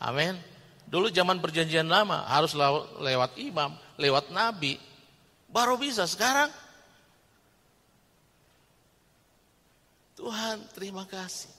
Amin. 0.00 0.38
Dulu 0.86 1.10
zaman 1.10 1.38
perjanjian 1.38 1.86
lama 1.86 2.26
harus 2.26 2.54
lewat 2.98 3.38
imam, 3.38 3.74
lewat 3.98 4.30
nabi. 4.34 4.78
Baru 5.50 5.78
bisa 5.78 6.06
sekarang. 6.06 6.50
Tuhan 10.18 10.62
terima 10.74 11.06
kasih. 11.06 11.50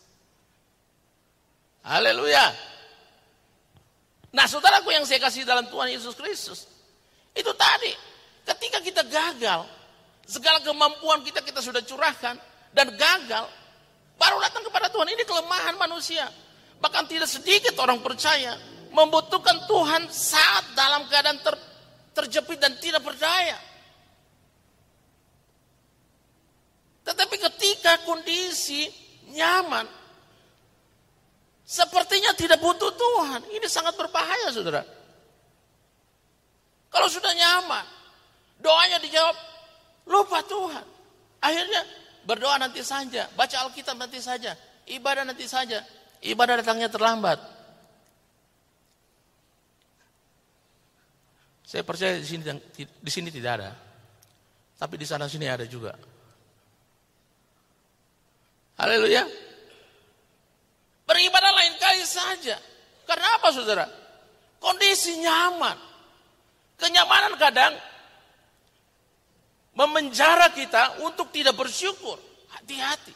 Haleluya. 1.81 2.70
Nah 4.31 4.47
saudaraku 4.47 4.95
yang 4.95 5.03
saya 5.03 5.19
kasih 5.19 5.43
dalam 5.43 5.67
Tuhan 5.67 5.91
Yesus 5.91 6.15
Kristus. 6.15 6.67
Itu 7.35 7.51
tadi. 7.55 7.91
Ketika 8.47 8.79
kita 8.79 9.03
gagal. 9.07 9.67
Segala 10.23 10.63
kemampuan 10.63 11.23
kita 11.27 11.43
kita 11.43 11.59
sudah 11.59 11.83
curahkan. 11.83 12.39
Dan 12.71 12.95
gagal. 12.95 13.45
Baru 14.15 14.39
datang 14.39 14.63
kepada 14.63 14.87
Tuhan. 14.87 15.07
Ini 15.11 15.23
kelemahan 15.27 15.75
manusia. 15.75 16.31
Bahkan 16.79 17.03
tidak 17.11 17.27
sedikit 17.27 17.75
orang 17.77 17.99
percaya 17.99 18.55
membutuhkan 18.91 19.67
Tuhan 19.67 20.11
saat 20.11 20.75
dalam 20.75 21.07
keadaan 21.07 21.39
ter, 21.39 21.55
terjepit 22.11 22.59
dan 22.59 22.75
tidak 22.79 23.03
berdaya. 23.03 23.55
Tetapi 27.07 27.35
ketika 27.49 28.03
kondisi 28.05 28.87
nyaman, 29.33 29.87
sepertinya 31.71 32.35
tidak 32.35 32.59
butuh 32.59 32.91
Tuhan. 32.91 33.47
Ini 33.55 33.67
sangat 33.71 33.95
berbahaya, 33.95 34.51
saudara. 34.51 34.83
Kalau 36.91 37.07
sudah 37.07 37.31
nyaman, 37.31 37.87
doanya 38.59 38.99
dijawab, 38.99 39.37
lupa 40.11 40.43
Tuhan. 40.43 40.83
Akhirnya 41.39 41.81
berdoa 42.27 42.59
nanti 42.59 42.83
saja, 42.83 43.31
baca 43.31 43.55
Alkitab 43.63 43.95
nanti 43.95 44.19
saja, 44.19 44.59
ibadah 44.91 45.23
nanti 45.23 45.47
saja. 45.47 45.79
Ibadah 46.21 46.61
datangnya 46.61 46.85
terlambat. 46.85 47.41
Saya 51.65 51.81
percaya 51.81 52.21
di 52.21 52.27
sini 52.29 52.45
di 52.77 53.09
sini 53.09 53.33
tidak 53.33 53.51
ada. 53.57 53.73
Tapi 54.77 55.01
di 55.01 55.07
sana 55.09 55.25
sini 55.25 55.49
ada 55.49 55.65
juga. 55.65 55.97
Haleluya. 58.77 59.25
Beribadah 61.21 61.53
lain 61.53 61.77
kali 61.77 62.01
saja. 62.01 62.57
Karena 63.05 63.37
apa 63.37 63.53
saudara? 63.53 63.85
Kondisi 64.57 65.21
nyaman. 65.21 65.77
Kenyamanan 66.81 67.37
kadang 67.37 67.77
memenjara 69.77 70.49
kita 70.49 71.05
untuk 71.05 71.29
tidak 71.29 71.53
bersyukur. 71.53 72.17
Hati-hati. 72.49 73.13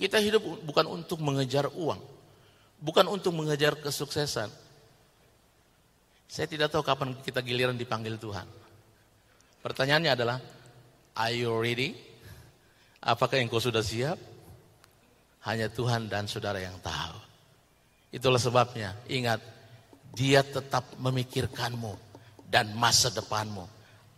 Kita 0.00 0.16
hidup 0.16 0.64
bukan 0.64 0.88
untuk 0.88 1.20
mengejar 1.20 1.68
uang. 1.76 2.00
Bukan 2.80 3.04
untuk 3.12 3.36
mengejar 3.36 3.76
kesuksesan 3.76 4.48
saya 6.34 6.50
tidak 6.50 6.72
tahu 6.72 6.82
kapan 6.82 7.14
kita 7.22 7.44
giliran 7.44 7.78
dipanggil 7.78 8.18
Tuhan. 8.18 8.42
Pertanyaannya 9.62 10.10
adalah, 10.18 10.42
are 11.14 11.30
you 11.30 11.52
ready? 11.52 11.94
Apakah 12.98 13.38
engkau 13.38 13.62
sudah 13.62 13.84
siap? 13.84 14.18
Hanya 15.44 15.68
Tuhan 15.68 16.08
dan 16.08 16.24
saudara 16.24 16.56
yang 16.56 16.76
tahu. 16.80 17.20
Itulah 18.14 18.40
sebabnya, 18.40 18.96
ingat, 19.10 19.42
dia 20.14 20.40
tetap 20.40 20.96
memikirkanmu 20.96 21.92
dan 22.48 22.72
masa 22.78 23.10
depanmu. 23.10 23.66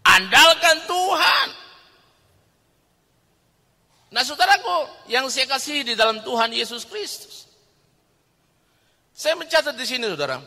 Andalkan 0.07 0.77
Tuhan. 0.87 1.49
Nah 4.13 4.23
saudaraku, 4.23 5.11
yang 5.11 5.27
saya 5.33 5.51
kasih 5.51 5.83
di 5.83 5.99
dalam 5.99 6.23
Tuhan 6.23 6.55
Yesus 6.55 6.87
Kristus. 6.87 7.51
Saya 9.17 9.35
mencatat 9.35 9.73
di 9.73 9.87
sini 9.89 10.05
saudara. 10.07 10.39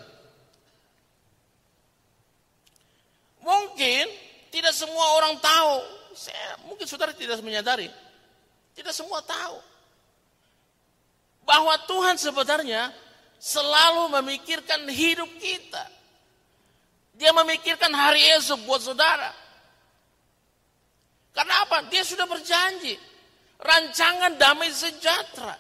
Mungkin 3.42 4.06
tidak 4.54 4.78
semua 4.78 5.18
orang 5.18 5.42
tahu. 5.42 5.74
Saya, 6.14 6.62
mungkin 6.70 6.86
saudara 6.86 7.12
tidak 7.18 7.42
menyadari. 7.42 7.90
Tidak 8.78 8.94
semua 8.94 9.26
tahu. 9.26 9.58
Bahwa 11.50 11.74
Tuhan 11.90 12.22
sebenarnya 12.22 12.94
selalu 13.42 14.22
memikirkan 14.22 14.86
hidup 14.86 15.26
kita. 15.42 15.82
Dia 17.18 17.34
memikirkan 17.34 17.90
hari 17.90 18.22
esok 18.38 18.70
buat 18.70 18.86
saudara. 18.86 19.34
Karena 21.34 21.66
apa? 21.66 21.90
Dia 21.90 22.06
sudah 22.06 22.30
berjanji. 22.30 22.94
Rancangan 23.58 24.38
damai 24.38 24.70
sejahtera. 24.70 25.58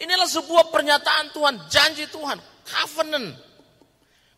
Inilah 0.00 0.26
sebuah 0.26 0.72
pernyataan 0.72 1.30
Tuhan, 1.30 1.54
janji 1.70 2.08
Tuhan, 2.10 2.40
covenant. 2.66 3.38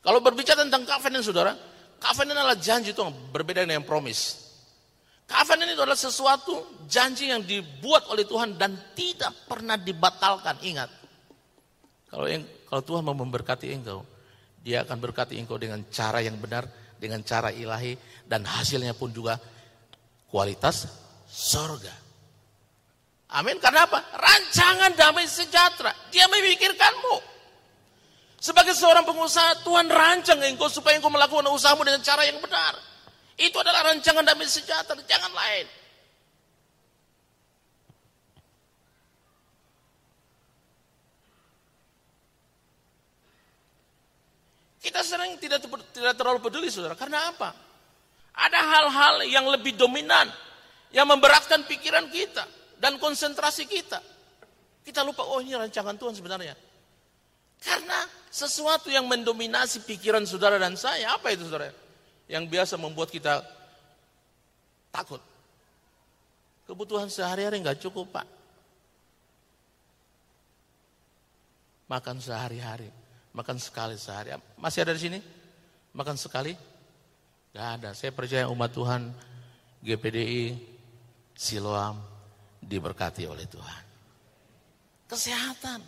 Kalau 0.04 0.20
berbicara 0.20 0.60
tentang 0.66 0.84
covenant 0.84 1.24
saudara, 1.24 1.56
Covenant 2.04 2.36
adalah 2.36 2.60
janji 2.60 2.92
itu 2.92 3.00
berbeda 3.32 3.64
dengan 3.64 3.80
promise. 3.80 4.43
Covenant 5.24 5.72
itu 5.72 5.80
adalah 5.80 5.96
sesuatu 5.96 6.84
janji 6.84 7.32
yang 7.32 7.40
dibuat 7.40 8.06
oleh 8.12 8.28
Tuhan 8.28 8.60
dan 8.60 8.76
tidak 8.92 9.48
pernah 9.48 9.80
dibatalkan. 9.80 10.60
Ingat, 10.60 10.90
kalau 12.12 12.28
kalau 12.68 12.82
Tuhan 12.84 13.02
mau 13.02 13.16
memberkati 13.16 13.72
engkau, 13.72 14.04
Dia 14.64 14.80
akan 14.80 14.96
berkati 14.96 15.36
engkau 15.36 15.60
dengan 15.60 15.84
cara 15.92 16.24
yang 16.24 16.40
benar, 16.40 16.64
dengan 16.96 17.20
cara 17.20 17.52
ilahi, 17.52 18.00
dan 18.24 18.48
hasilnya 18.48 18.96
pun 18.96 19.12
juga 19.12 19.36
kualitas 20.32 20.88
sorga. 21.28 21.92
Amin. 23.36 23.60
Karena 23.60 23.84
apa? 23.84 24.00
Rancangan 24.16 24.96
damai 24.96 25.28
sejahtera. 25.28 25.92
Dia 26.08 26.24
memikirkanmu. 26.32 27.16
Sebagai 28.40 28.72
seorang 28.72 29.04
pengusaha, 29.04 29.64
Tuhan 29.64 29.88
rancang 29.88 30.40
engkau 30.48 30.72
supaya 30.72 30.96
engkau 30.96 31.12
melakukan 31.12 31.48
usahamu 31.52 31.84
dengan 31.84 32.00
cara 32.00 32.24
yang 32.24 32.40
benar. 32.40 32.93
Itu 33.34 33.58
adalah 33.58 33.90
rancangan 33.90 34.22
damai 34.22 34.46
sejahtera, 34.46 35.02
jangan 35.06 35.32
lain. 35.34 35.66
Kita 44.84 45.00
sering 45.00 45.40
tidak 45.40 45.64
tidak 45.96 46.14
terlalu 46.14 46.38
peduli 46.44 46.68
saudara. 46.68 46.92
Karena 46.92 47.32
apa? 47.32 47.56
Ada 48.36 48.60
hal-hal 48.60 49.14
yang 49.26 49.48
lebih 49.48 49.74
dominan. 49.74 50.28
Yang 50.92 51.06
memberatkan 51.08 51.64
pikiran 51.64 52.12
kita. 52.12 52.44
Dan 52.76 53.00
konsentrasi 53.00 53.64
kita. 53.64 53.98
Kita 54.84 55.00
lupa, 55.00 55.24
oh 55.24 55.40
ini 55.40 55.56
rancangan 55.56 55.96
Tuhan 55.96 56.12
sebenarnya. 56.12 56.52
Karena 57.64 58.04
sesuatu 58.28 58.92
yang 58.92 59.08
mendominasi 59.08 59.88
pikiran 59.88 60.28
saudara 60.28 60.60
dan 60.60 60.76
saya, 60.76 61.16
apa 61.16 61.32
itu 61.32 61.48
saudara? 61.48 61.72
Yang 62.30 62.44
biasa 62.48 62.74
membuat 62.80 63.12
kita 63.12 63.44
takut. 64.88 65.20
Kebutuhan 66.64 67.12
sehari-hari 67.12 67.60
nggak 67.60 67.80
cukup 67.84 68.08
pak. 68.14 68.26
Makan 71.84 72.16
sehari-hari, 72.16 72.88
makan 73.36 73.60
sekali 73.60 74.00
sehari. 74.00 74.32
Masih 74.56 74.88
ada 74.88 74.96
di 74.96 75.02
sini? 75.04 75.20
Makan 75.92 76.16
sekali? 76.16 76.56
Gak 77.54 77.68
ada. 77.78 77.90
Saya 77.94 78.10
percaya 78.10 78.50
umat 78.50 78.72
Tuhan, 78.74 79.14
GPDI, 79.84 80.58
Siloam, 81.36 82.00
diberkati 82.58 83.28
oleh 83.28 83.46
Tuhan. 83.46 83.84
Kesehatan 85.06 85.80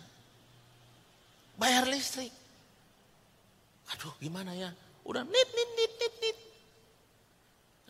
bayar 1.57 1.89
listrik. 1.89 2.31
Aduh 3.91 4.13
gimana 4.21 4.53
ya, 4.53 4.69
udah 5.07 5.23
nit 5.23 5.49
nit 5.55 5.69
nit 5.79 5.93
nit 5.95 6.13
nit. 6.19 6.37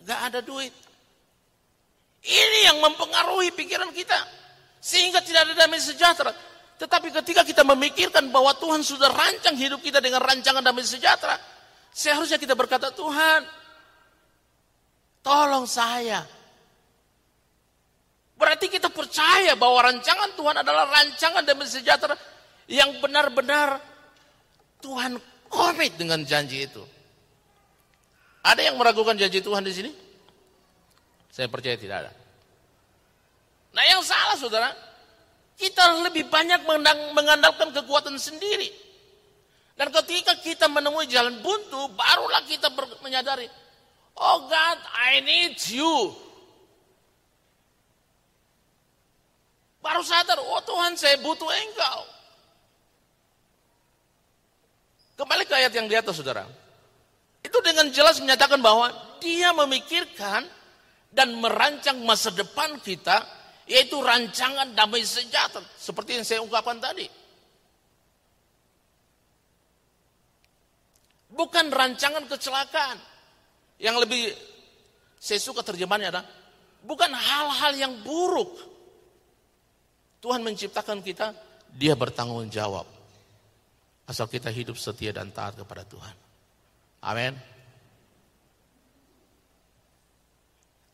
Gak 0.05 0.19
ada 0.31 0.39
duit. 0.45 0.71
Ini 2.23 2.59
yang 2.71 2.77
mempengaruhi 2.79 3.51
pikiran 3.57 3.89
kita. 3.91 4.15
Sehingga 4.77 5.19
tidak 5.25 5.51
ada 5.51 5.53
damai 5.65 5.81
sejahtera. 5.81 6.31
Tetapi 6.77 7.09
ketika 7.09 7.41
kita 7.41 7.65
memikirkan 7.65 8.29
bahwa 8.29 8.53
Tuhan 8.55 8.85
sudah 8.85 9.09
rancang 9.09 9.57
hidup 9.57 9.81
kita 9.81 9.97
dengan 9.97 10.21
rancangan 10.21 10.61
damai 10.61 10.85
sejahtera. 10.85 11.35
Seharusnya 11.89 12.37
kita 12.37 12.53
berkata, 12.53 12.93
Tuhan, 12.93 13.41
tolong 15.25 15.65
saya. 15.65 16.21
Berarti 18.37 18.69
kita 18.69 18.93
percaya 18.93 19.57
bahwa 19.57 19.89
rancangan 19.89 20.37
Tuhan 20.37 20.61
adalah 20.61 20.85
rancangan 20.85 21.41
damai 21.41 21.65
sejahtera 21.65 22.13
yang 22.69 23.01
benar-benar 23.01 23.81
Tuhan 24.77 25.17
komit 25.49 25.97
dengan 25.97 26.21
janji 26.21 26.69
itu. 26.69 26.96
Ada 28.43 28.61
yang 28.71 28.75
meragukan 28.77 29.17
janji 29.17 29.39
Tuhan 29.39 29.63
di 29.65 29.73
sini? 29.73 29.91
Saya 31.31 31.47
percaya 31.51 31.77
tidak 31.77 32.07
ada. 32.07 32.11
Nah 33.75 33.83
yang 33.85 34.01
salah 34.01 34.37
saudara, 34.39 34.69
kita 35.57 36.05
lebih 36.05 36.29
banyak 36.29 36.65
mengandalkan 37.13 37.69
kekuatan 37.73 38.17
sendiri. 38.17 38.69
Dan 39.77 39.93
ketika 39.93 40.33
kita 40.41 40.65
menemui 40.65 41.05
jalan 41.05 41.37
buntu, 41.45 41.93
barulah 41.93 42.41
kita 42.49 42.73
menyadari, 43.05 43.45
oh 44.17 44.49
God, 44.49 44.79
I 44.97 45.21
need 45.21 45.53
you. 45.69 46.17
Baru 49.77 50.01
sadar, 50.01 50.41
oh 50.41 50.61
Tuhan 50.65 50.97
saya 50.97 51.21
butuh 51.21 51.45
engkau. 51.45 51.99
Kembali 55.21 55.45
ke 55.45 55.53
ayat 55.53 55.73
yang 55.77 55.85
di 55.85 55.93
atas, 55.93 56.17
saudara. 56.17 56.49
Itu 57.47 57.63
dengan 57.63 57.87
jelas 57.95 58.19
menyatakan 58.19 58.59
bahwa 58.59 58.91
dia 59.23 59.55
memikirkan 59.55 60.43
dan 61.15 61.31
merancang 61.39 62.03
masa 62.03 62.27
depan 62.35 62.75
kita, 62.83 63.23
yaitu 63.71 63.95
rancangan 64.03 64.75
damai 64.75 65.07
sejahtera. 65.07 65.63
Seperti 65.79 66.19
yang 66.19 66.25
saya 66.27 66.43
ungkapkan 66.43 66.75
tadi. 66.83 67.07
Bukan 71.31 71.71
rancangan 71.71 72.27
kecelakaan. 72.27 72.99
Yang 73.79 73.95
lebih 74.03 74.23
saya 75.15 75.39
suka 75.39 75.63
terjemahannya 75.63 76.11
adalah 76.11 76.27
bukan 76.83 77.11
hal-hal 77.15 77.73
yang 77.79 77.93
buruk. 78.03 78.59
Tuhan 80.19 80.43
menciptakan 80.43 80.99
kita, 80.99 81.31
dia 81.71 81.95
bertanggung 81.95 82.51
jawab. 82.51 82.89
Asal 84.03 84.27
kita 84.27 84.51
hidup 84.51 84.75
setia 84.75 85.15
dan 85.15 85.31
taat 85.31 85.55
kepada 85.55 85.85
Tuhan. 85.87 86.26
Amin. 87.03 87.33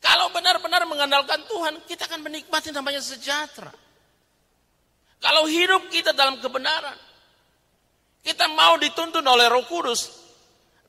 Kalau 0.04 0.28
benar-benar 0.30 0.84
mengandalkan 0.84 1.40
Tuhan, 1.48 1.80
kita 1.88 2.04
akan 2.04 2.20
menikmati 2.28 2.68
namanya 2.68 3.00
sejahtera. 3.00 3.72
Kalau 5.24 5.48
hidup 5.48 5.88
kita 5.88 6.12
dalam 6.12 6.36
kebenaran, 6.44 6.96
kita 8.20 8.44
mau 8.52 8.76
dituntun 8.76 9.24
oleh 9.24 9.48
Roh 9.48 9.64
Kudus 9.64 10.12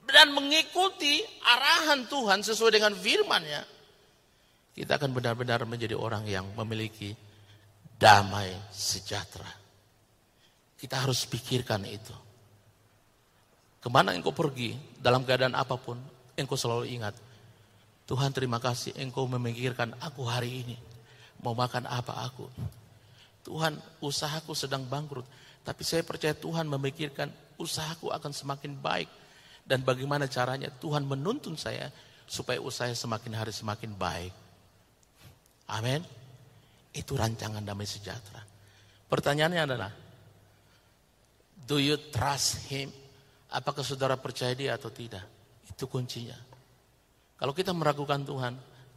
dan 0.04 0.36
mengikuti 0.36 1.24
arahan 1.48 2.06
Tuhan 2.12 2.44
sesuai 2.44 2.76
dengan 2.76 2.94
firman-Nya, 2.94 3.64
kita 4.76 5.00
akan 5.00 5.16
benar-benar 5.16 5.64
menjadi 5.64 5.96
orang 5.96 6.28
yang 6.28 6.46
memiliki 6.52 7.16
damai 7.96 8.52
sejahtera. 8.70 9.48
Kita 10.76 11.08
harus 11.08 11.24
pikirkan 11.26 11.88
itu. 11.88 12.25
Ke 13.86 13.90
mana 13.94 14.18
engkau 14.18 14.34
pergi, 14.34 14.74
dalam 14.98 15.22
keadaan 15.22 15.54
apa 15.54 15.78
pun, 15.78 16.02
engkau 16.34 16.58
selalu 16.58 16.90
ingat, 16.90 17.14
Tuhan 18.10 18.34
terima 18.34 18.58
kasih 18.58 18.98
engkau 18.98 19.30
memikirkan 19.30 19.94
aku 20.02 20.26
hari 20.26 20.66
ini. 20.66 20.78
Mau 21.46 21.54
makan 21.54 21.86
apa 21.86 22.26
aku. 22.26 22.50
Tuhan 23.46 23.78
usahaku 24.02 24.58
sedang 24.58 24.90
bangkrut. 24.90 25.30
Tapi 25.62 25.86
saya 25.86 26.02
percaya 26.02 26.34
Tuhan 26.34 26.66
memikirkan 26.66 27.30
usahaku 27.62 28.10
akan 28.10 28.34
semakin 28.34 28.74
baik. 28.74 29.10
Dan 29.62 29.86
bagaimana 29.86 30.26
caranya 30.26 30.74
Tuhan 30.82 31.06
menuntun 31.06 31.54
saya 31.54 31.94
supaya 32.26 32.58
usaha 32.58 32.90
semakin 32.90 33.38
hari 33.38 33.54
semakin 33.54 33.94
baik. 33.94 34.34
Amin. 35.70 36.02
Itu 36.90 37.14
rancangan 37.14 37.62
damai 37.62 37.86
sejahtera. 37.86 38.42
Pertanyaannya 39.06 39.62
adalah, 39.62 39.94
do 41.70 41.78
you 41.78 42.02
trust 42.10 42.66
him? 42.66 43.05
Apakah 43.54 43.86
saudara 43.86 44.18
percaya 44.18 44.56
dia 44.58 44.74
atau 44.74 44.90
tidak? 44.90 45.22
Itu 45.70 45.86
kuncinya. 45.86 46.36
Kalau 47.36 47.52
kita 47.52 47.76
meragukan 47.76 48.24
Tuhan, 48.24 48.54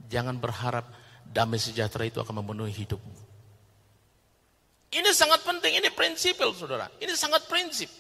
jangan 0.07 0.39
berharap 0.39 0.89
damai 1.27 1.61
sejahtera 1.61 2.07
itu 2.09 2.23
akan 2.23 2.41
memenuhi 2.41 2.73
hidupmu. 2.73 3.29
Ini 4.89 5.11
sangat 5.13 5.45
penting, 5.45 5.77
ini 5.77 5.93
prinsipil 5.93 6.57
saudara. 6.57 6.89
Ini 6.97 7.13
sangat 7.13 7.45
prinsip. 7.45 7.93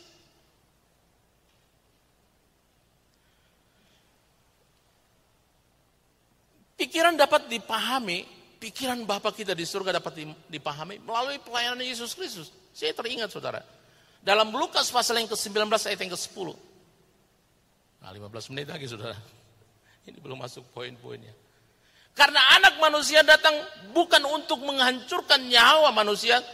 Pikiran 6.78 7.18
dapat 7.18 7.50
dipahami, 7.50 8.22
pikiran 8.62 9.02
Bapak 9.02 9.42
kita 9.42 9.52
di 9.52 9.66
surga 9.66 9.98
dapat 9.98 10.22
dipahami 10.46 11.02
melalui 11.02 11.42
pelayanan 11.42 11.82
Yesus 11.82 12.14
Kristus. 12.14 12.54
Saya 12.70 12.94
teringat 12.94 13.34
saudara. 13.34 13.60
Dalam 14.28 14.52
Lukas 14.52 14.92
pasal 14.92 15.24
yang 15.24 15.28
ke-19 15.32 15.72
ayat 15.72 15.96
yang 16.04 16.12
ke-10. 16.12 16.48
Nah 18.04 18.12
15 18.12 18.52
menit 18.52 18.68
lagi 18.68 18.84
saudara. 18.84 19.16
Ini 20.04 20.20
belum 20.20 20.44
masuk 20.44 20.68
poin-poinnya. 20.76 21.32
Karena 22.12 22.36
anak 22.60 22.76
manusia 22.76 23.24
datang 23.24 23.56
bukan 23.96 24.20
untuk 24.28 24.60
menghancurkan 24.68 25.48
nyawa 25.48 25.96
manusia, 25.96 26.44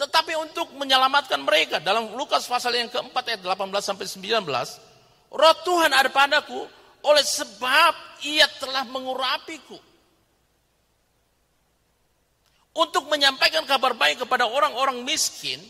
tetapi 0.00 0.40
untuk 0.40 0.72
menyelamatkan 0.80 1.44
mereka. 1.44 1.76
Dalam 1.84 2.16
Lukas 2.16 2.48
pasal 2.48 2.80
yang 2.80 2.88
keempat 2.88 3.36
ayat 3.36 3.44
18 3.44 3.76
sampai 3.84 4.08
19, 4.08 4.48
roh 5.28 5.56
Tuhan 5.68 5.92
ada 5.92 6.08
padaku 6.08 6.64
oleh 7.04 7.24
sebab 7.28 8.24
ia 8.24 8.48
telah 8.56 8.88
mengurapiku. 8.88 9.76
Untuk 12.72 13.04
menyampaikan 13.12 13.68
kabar 13.68 13.92
baik 13.92 14.24
kepada 14.24 14.48
orang-orang 14.48 15.04
miskin, 15.04 15.60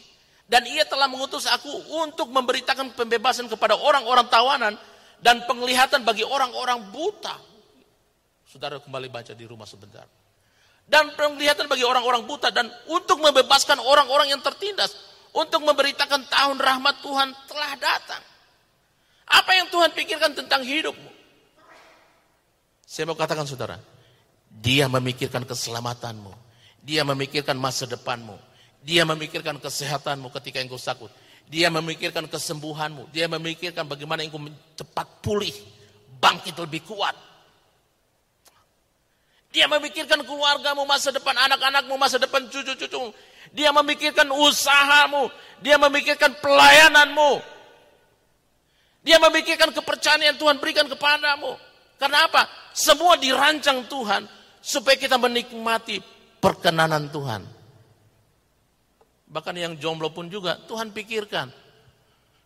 dan 0.49 0.65
ia 0.65 0.89
telah 0.89 1.07
mengutus 1.13 1.45
aku 1.45 1.69
untuk 2.01 2.33
memberitakan 2.33 2.97
pembebasan 2.97 3.53
kepada 3.53 3.77
orang-orang 3.77 4.25
tawanan 4.33 4.75
dan 5.21 5.45
penglihatan 5.45 6.09
bagi 6.09 6.25
orang-orang 6.25 6.89
buta. 6.89 7.37
Saudara 8.49 8.81
kembali 8.81 9.13
baca 9.13 9.37
di 9.37 9.45
rumah 9.45 9.69
sebentar. 9.69 10.09
Dan 10.89 11.13
penglihatan 11.13 11.69
bagi 11.69 11.85
orang-orang 11.85 12.25
buta 12.25 12.49
dan 12.49 12.65
untuk 12.89 13.21
membebaskan 13.21 13.77
orang-orang 13.77 14.33
yang 14.33 14.41
tertindas. 14.41 14.97
Untuk 15.37 15.61
memberitakan 15.61 16.25
tahun 16.33 16.57
rahmat 16.57 17.05
Tuhan 17.05 17.29
telah 17.45 17.73
datang. 17.77 18.25
Apa 19.29 19.53
yang 19.53 19.69
Tuhan 19.69 19.93
pikirkan 19.93 20.33
tentang 20.33 20.65
hidupmu? 20.65 21.13
Saya 22.89 23.05
mau 23.05 23.13
katakan 23.13 23.45
saudara, 23.45 23.77
dia 24.49 24.89
memikirkan 24.89 25.45
keselamatanmu. 25.45 26.33
Dia 26.81 27.05
memikirkan 27.05 27.61
masa 27.61 27.85
depanmu. 27.85 28.48
Dia 28.83 29.03
memikirkan 29.05 29.59
kesehatanmu 29.59 30.31
ketika 30.39 30.63
engkau 30.63 30.79
sakit. 30.79 31.11
Dia 31.49 31.73
memikirkan 31.73 32.29
kesembuhanmu. 32.29 33.09
Dia 33.11 33.27
memikirkan 33.27 33.89
bagaimana 33.89 34.23
engkau 34.23 34.43
cepat 34.77 35.07
pulih. 35.25 35.55
Bangkit 36.19 36.59
lebih 36.59 36.85
kuat. 36.85 37.15
Dia 39.49 39.65
memikirkan 39.65 40.21
keluargamu, 40.29 40.85
masa 40.85 41.09
depan 41.09 41.33
anak-anakmu, 41.33 41.97
masa 41.97 42.21
depan 42.21 42.45
cucu-cucumu. 42.53 43.17
Dia 43.57 43.73
memikirkan 43.73 44.29
usahamu. 44.29 45.33
Dia 45.65 45.81
memikirkan 45.81 46.37
pelayananmu. 46.37 47.41
Dia 49.01 49.17
memikirkan 49.17 49.73
kepercayaan 49.73 50.21
yang 50.21 50.37
Tuhan 50.37 50.61
berikan 50.61 50.85
kepadamu. 50.85 51.57
Karena 51.97 52.29
apa? 52.29 52.45
Semua 52.77 53.17
dirancang 53.17 53.89
Tuhan 53.89 54.29
supaya 54.61 55.01
kita 55.01 55.17
menikmati 55.17 55.99
perkenanan 56.39 57.09
Tuhan. 57.09 57.58
Bahkan 59.29 59.55
yang 59.61 59.73
jomblo 59.77 60.09
pun 60.09 60.33
juga 60.33 60.57
Tuhan 60.65 60.93
pikirkan. 60.93 61.53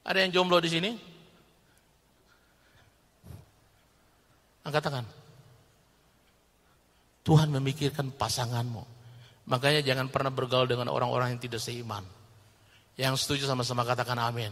Ada 0.02 0.18
yang 0.26 0.30
jomblo 0.34 0.58
di 0.58 0.70
sini? 0.70 0.90
Angkat 4.66 4.82
tangan. 4.82 5.06
Tuhan 7.22 7.48
memikirkan 7.54 8.10
pasanganmu. 8.10 8.82
Makanya 9.46 9.82
jangan 9.82 10.10
pernah 10.10 10.30
bergaul 10.34 10.66
dengan 10.66 10.90
orang-orang 10.90 11.34
yang 11.34 11.42
tidak 11.42 11.62
seiman. 11.62 12.02
Yang 12.98 13.26
setuju 13.26 13.46
sama-sama 13.46 13.86
katakan 13.86 14.18
amin. 14.18 14.50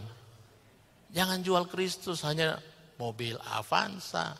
Jangan 1.11 1.43
jual 1.43 1.67
Kristus 1.67 2.23
hanya 2.23 2.59
mobil 2.95 3.35
Avanza, 3.43 4.35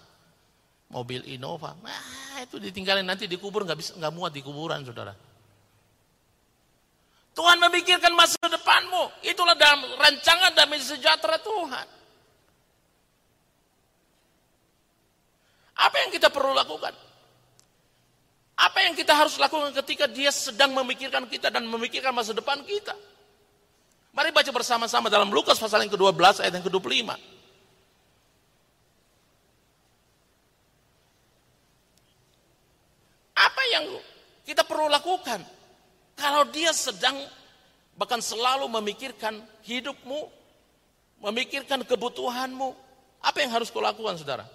mobil 0.92 1.24
Innova. 1.28 1.76
Nah, 1.84 2.40
itu 2.44 2.56
ditinggalin 2.56 3.04
nanti 3.04 3.28
dikubur 3.28 3.68
nggak 3.68 3.80
bisa 3.80 3.92
nggak 4.00 4.14
muat 4.16 4.32
di 4.32 4.40
kuburan, 4.44 4.84
saudara. 4.88 5.12
Tuhan 7.32 7.58
memikirkan 7.64 8.12
masa 8.12 8.40
depanmu. 8.44 9.24
Itulah 9.24 9.56
dalam 9.56 9.88
rancangan 9.96 10.52
damai 10.52 10.84
sejahtera 10.84 11.40
Tuhan. 11.40 11.88
Apa 15.82 15.96
yang 16.06 16.12
kita 16.12 16.28
perlu 16.28 16.52
lakukan? 16.52 16.94
Apa 18.62 18.86
yang 18.86 18.94
kita 18.94 19.18
harus 19.18 19.40
lakukan 19.42 19.74
ketika 19.82 20.06
dia 20.06 20.30
sedang 20.30 20.76
memikirkan 20.76 21.26
kita 21.26 21.50
dan 21.50 21.66
memikirkan 21.66 22.14
masa 22.14 22.36
depan 22.36 22.62
kita? 22.62 22.94
Mari 24.12 24.30
baca 24.36 24.52
bersama-sama 24.52 25.08
dalam 25.08 25.32
Lukas 25.32 25.56
pasal 25.56 25.88
yang 25.88 25.92
ke-12 25.96 26.44
ayat 26.44 26.54
yang 26.60 26.66
ke-25. 26.68 27.10
Apa 33.34 33.64
yang 33.72 33.86
kita 34.44 34.68
perlu 34.68 34.92
lakukan? 34.92 35.61
Kalau 36.22 36.46
dia 36.54 36.70
sedang 36.70 37.18
bahkan 37.98 38.22
selalu 38.22 38.70
memikirkan 38.70 39.42
hidupmu, 39.66 40.30
memikirkan 41.26 41.82
kebutuhanmu, 41.82 42.78
apa 43.26 43.38
yang 43.42 43.50
harus 43.58 43.74
kau 43.74 43.82
lakukan 43.82 44.22
saudara? 44.22 44.46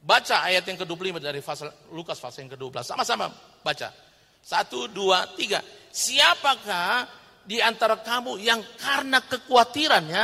Baca 0.00 0.40
ayat 0.40 0.64
yang 0.64 0.80
ke-25 0.80 1.20
dari 1.20 1.44
pasal, 1.44 1.68
Lukas 1.92 2.16
pasal 2.16 2.48
yang 2.48 2.56
ke-12. 2.56 2.96
Sama-sama 2.96 3.28
baca. 3.60 3.92
Satu, 4.40 4.88
dua, 4.88 5.28
tiga. 5.36 5.60
Siapakah 5.92 7.08
di 7.44 7.60
antara 7.60 8.00
kamu 8.00 8.40
yang 8.40 8.60
karena 8.80 9.20
kekhawatirannya 9.20 10.22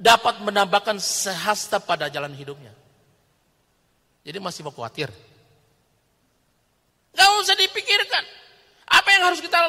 dapat 0.00 0.40
menambahkan 0.44 0.96
sehasta 0.96 1.80
pada 1.80 2.08
jalan 2.08 2.32
hidupnya? 2.32 2.72
Jadi 4.24 4.38
masih 4.40 4.64
mau 4.64 4.72
khawatir? 4.72 5.12
Gak 7.16 7.30
usah 7.40 7.56
dipikirkan. 7.56 8.43
Apa 9.04 9.08
yang 9.12 9.22
harus 9.28 9.44
kita 9.44 9.60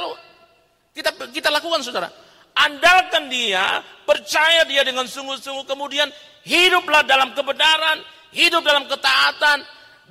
kita 0.95 1.11
kita 1.35 1.51
lakukan 1.51 1.83
saudara? 1.83 2.07
andalkan 2.55 3.27
dia, 3.27 3.83
percaya 4.07 4.63
dia 4.63 4.81
dengan 4.87 5.03
sungguh-sungguh, 5.05 5.67
kemudian 5.67 6.07
hiduplah 6.47 7.03
dalam 7.03 7.35
kebenaran, 7.35 7.99
hidup 8.31 8.63
dalam 8.63 8.87
ketaatan, 8.87 9.59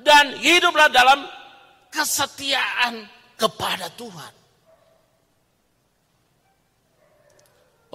dan 0.05 0.37
hiduplah 0.39 0.93
dalam 0.93 1.25
kesetiaan 1.89 3.09
kepada 3.41 3.89
Tuhan. 3.97 4.33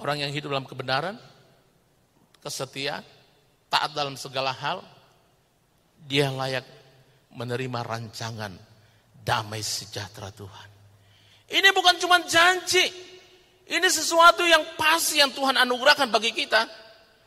Orang 0.00 0.16
yang 0.18 0.32
hidup 0.32 0.50
dalam 0.50 0.66
kebenaran, 0.66 1.16
kesetiaan, 2.40 3.04
taat 3.68 3.92
dalam 3.92 4.16
segala 4.16 4.50
hal, 4.50 4.80
dia 6.08 6.32
layak 6.32 6.64
menerima 7.36 7.84
rancangan 7.84 8.56
damai 9.20 9.60
sejahtera 9.60 10.32
Tuhan. 10.32 10.69
Ini 11.50 11.68
bukan 11.74 11.98
cuma 11.98 12.22
janji, 12.22 12.86
ini 13.66 13.88
sesuatu 13.90 14.46
yang 14.46 14.62
pasti 14.78 15.18
yang 15.18 15.34
Tuhan 15.34 15.58
anugerahkan 15.58 16.06
bagi 16.10 16.30
kita, 16.30 16.62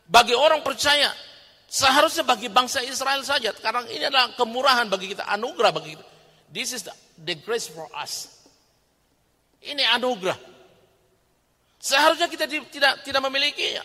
bagi 0.08 0.32
orang 0.32 0.64
percaya. 0.64 1.12
Seharusnya 1.68 2.24
bagi 2.24 2.48
bangsa 2.48 2.80
Israel 2.86 3.20
saja, 3.28 3.52
karena 3.52 3.84
ini 3.92 4.08
adalah 4.08 4.32
kemurahan 4.40 4.88
bagi 4.88 5.12
kita, 5.12 5.28
anugerah 5.28 5.72
bagi 5.76 6.00
kita. 6.00 6.06
This 6.54 6.72
is 6.72 6.86
the, 6.86 6.94
the 7.20 7.36
grace 7.44 7.68
for 7.68 7.90
us. 7.98 8.30
Ini 9.60 9.82
anugerah. 9.98 10.38
Seharusnya 11.84 12.32
kita 12.32 12.48
tidak 12.48 13.04
tidak 13.04 13.22
memilikinya. 13.28 13.84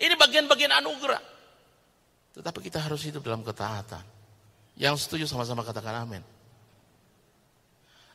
Ini 0.00 0.16
bagian-bagian 0.16 0.72
anugerah. 0.80 1.20
Tetapi 2.40 2.58
kita 2.64 2.80
harus 2.80 3.04
hidup 3.04 3.20
dalam 3.20 3.44
ketaatan. 3.44 4.00
Yang 4.80 5.06
setuju 5.06 5.28
sama-sama 5.28 5.60
katakan 5.60 6.02
amin. 6.08 6.33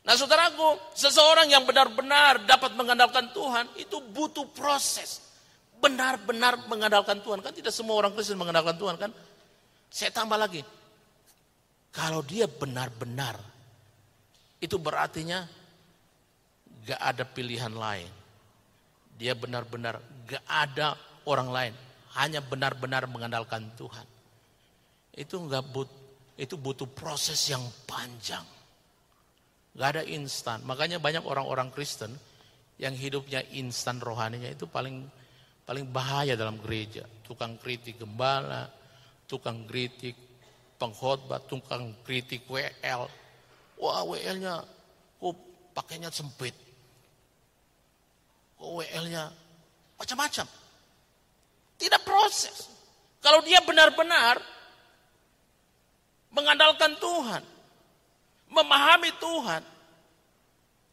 Nah 0.00 0.16
saudaraku, 0.16 0.96
seseorang 0.96 1.52
yang 1.52 1.68
benar-benar 1.68 2.48
dapat 2.48 2.72
mengandalkan 2.72 3.28
Tuhan 3.36 3.68
itu 3.76 4.00
butuh 4.00 4.48
proses. 4.48 5.20
Benar-benar 5.80 6.68
mengandalkan 6.68 7.20
Tuhan. 7.20 7.44
Kan 7.44 7.52
tidak 7.52 7.72
semua 7.72 8.00
orang 8.00 8.12
Kristen 8.16 8.40
mengandalkan 8.40 8.76
Tuhan 8.80 8.96
kan. 8.96 9.12
Saya 9.92 10.12
tambah 10.12 10.40
lagi. 10.40 10.64
Kalau 11.90 12.22
dia 12.22 12.46
benar-benar, 12.46 13.34
itu 14.62 14.76
berartinya 14.78 15.42
gak 16.86 17.00
ada 17.00 17.24
pilihan 17.26 17.74
lain. 17.74 18.08
Dia 19.18 19.34
benar-benar 19.36 19.98
gak 20.24 20.44
ada 20.46 20.96
orang 21.26 21.48
lain. 21.50 21.74
Hanya 22.16 22.40
benar-benar 22.40 23.06
mengandalkan 23.10 23.70
Tuhan. 23.78 24.06
Itu 25.14 25.42
nggak 25.42 25.64
but, 25.74 25.90
itu 26.38 26.54
butuh 26.58 26.86
proses 26.90 27.38
yang 27.50 27.62
panjang. 27.86 28.42
Gak 29.74 29.88
ada 29.98 30.02
instan. 30.06 30.62
Makanya 30.66 30.98
banyak 30.98 31.22
orang-orang 31.22 31.70
Kristen 31.70 32.10
yang 32.80 32.96
hidupnya 32.96 33.44
instan 33.54 34.00
rohaninya 34.00 34.48
itu 34.50 34.64
paling 34.64 35.04
paling 35.68 35.86
bahaya 35.92 36.34
dalam 36.34 36.58
gereja. 36.58 37.06
Tukang 37.22 37.60
kritik 37.60 38.00
gembala, 38.00 38.66
tukang 39.30 39.68
kritik 39.68 40.18
pengkhotbah, 40.80 41.44
tukang 41.46 41.94
kritik 42.02 42.48
WL. 42.48 43.06
Wah 43.80 44.02
WL-nya 44.02 44.64
kok 45.20 45.36
pakainya 45.76 46.10
sempit. 46.10 46.56
Kok 48.58 48.70
WL-nya 48.80 49.30
macam-macam. 50.00 50.46
Tidak 51.76 52.02
proses. 52.02 52.66
Kalau 53.20 53.44
dia 53.44 53.60
benar-benar 53.60 54.40
mengandalkan 56.32 56.96
Tuhan, 56.96 57.42
memahami 58.50 59.10
Tuhan 59.16 59.62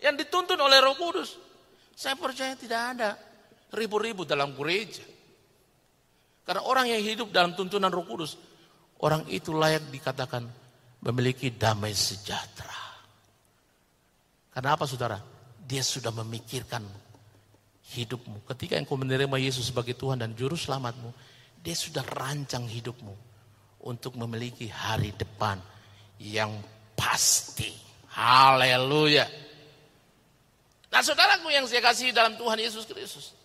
yang 0.01 0.15
dituntun 0.15 0.57
oleh 0.57 0.77
Roh 0.81 0.95
Kudus. 0.95 1.35
Saya 1.97 2.13
percaya 2.13 2.53
tidak 2.53 2.81
ada 2.93 3.17
ribu-ribu 3.73 4.23
dalam 4.23 4.53
gereja. 4.53 5.01
Karena 6.45 6.63
orang 6.63 6.87
yang 6.87 7.01
hidup 7.03 7.33
dalam 7.33 7.57
tuntunan 7.57 7.91
Roh 7.91 8.05
Kudus, 8.05 8.37
orang 9.01 9.25
itu 9.27 9.51
layak 9.51 9.89
dikatakan 9.89 10.45
memiliki 11.03 11.51
damai 11.51 11.91
sejahtera. 11.91 12.77
Karena 14.53 14.73
apa 14.73 14.85
saudara? 14.87 15.17
Dia 15.67 15.83
sudah 15.83 16.13
memikirkan 16.15 16.85
hidupmu. 17.93 18.47
Ketika 18.47 18.79
engkau 18.79 18.95
menerima 18.95 19.35
Yesus 19.37 19.69
sebagai 19.69 19.93
Tuhan 19.93 20.23
dan 20.23 20.31
Juru 20.33 20.55
Selamatmu, 20.55 21.11
dia 21.59 21.75
sudah 21.75 22.05
rancang 22.07 22.63
hidupmu 22.63 23.13
untuk 23.83 24.15
memiliki 24.15 24.71
hari 24.71 25.11
depan 25.15 25.59
yang 26.17 26.55
pasti. 26.97 27.69
Haleluya. 28.17 29.29
Nah 30.89 31.01
saudaraku 31.05 31.53
yang 31.53 31.69
saya 31.69 31.85
kasih 31.85 32.09
dalam 32.09 32.33
Tuhan 32.33 32.57
Yesus 32.57 32.89
Kristus. 32.89 33.37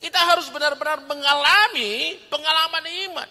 Kita 0.00 0.18
harus 0.18 0.48
benar-benar 0.50 1.04
mengalami 1.06 2.18
pengalaman 2.26 2.84
iman. 3.12 3.28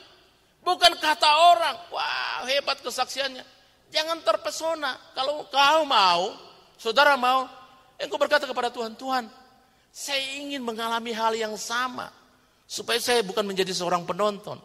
Bukan 0.61 0.93
kata 1.01 1.27
orang, 1.27 1.75
wah 1.89 2.45
hebat 2.47 2.79
kesaksiannya. 2.79 3.43
Jangan 3.91 4.23
terpesona. 4.23 4.95
Kalau 5.17 5.49
kau 5.51 5.81
mau, 5.83 6.31
saudara 6.79 7.19
mau, 7.19 7.49
engkau 7.99 8.15
berkata 8.15 8.47
kepada 8.47 8.71
Tuhan, 8.71 8.95
Tuhan, 8.95 9.27
saya 9.91 10.21
ingin 10.39 10.63
mengalami 10.63 11.11
hal 11.11 11.35
yang 11.35 11.57
sama. 11.59 12.07
Supaya 12.69 13.03
saya 13.03 13.19
bukan 13.19 13.43
menjadi 13.43 13.75
seorang 13.75 14.07
penonton. 14.07 14.55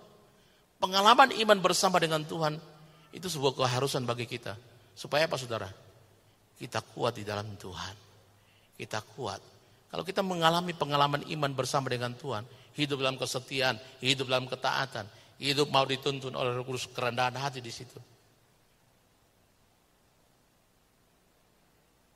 Pengalaman 0.78 1.34
iman 1.42 1.58
bersama 1.58 1.98
dengan 1.98 2.22
Tuhan 2.22 2.60
itu 3.14 3.27
sebuah 3.31 3.55
keharusan 3.55 4.03
bagi 4.03 4.27
kita. 4.27 4.57
Supaya 4.97 5.29
apa 5.29 5.37
saudara? 5.37 5.69
Kita 6.57 6.81
kuat 6.81 7.21
di 7.21 7.25
dalam 7.25 7.53
Tuhan. 7.61 7.95
Kita 8.77 9.05
kuat. 9.05 9.40
Kalau 9.92 10.03
kita 10.03 10.25
mengalami 10.25 10.73
pengalaman 10.73 11.23
iman 11.29 11.53
bersama 11.53 11.92
dengan 11.92 12.16
Tuhan, 12.16 12.42
hidup 12.77 13.01
dalam 13.01 13.16
kesetiaan, 13.21 13.77
hidup 14.01 14.29
dalam 14.29 14.49
ketaatan, 14.49 15.05
hidup 15.40 15.69
mau 15.69 15.85
dituntun 15.85 16.33
oleh 16.33 16.53
Roh 16.57 16.64
Kudus 16.64 16.88
kerendahan 16.90 17.37
hati 17.37 17.61
di 17.61 17.73
situ. 17.73 18.01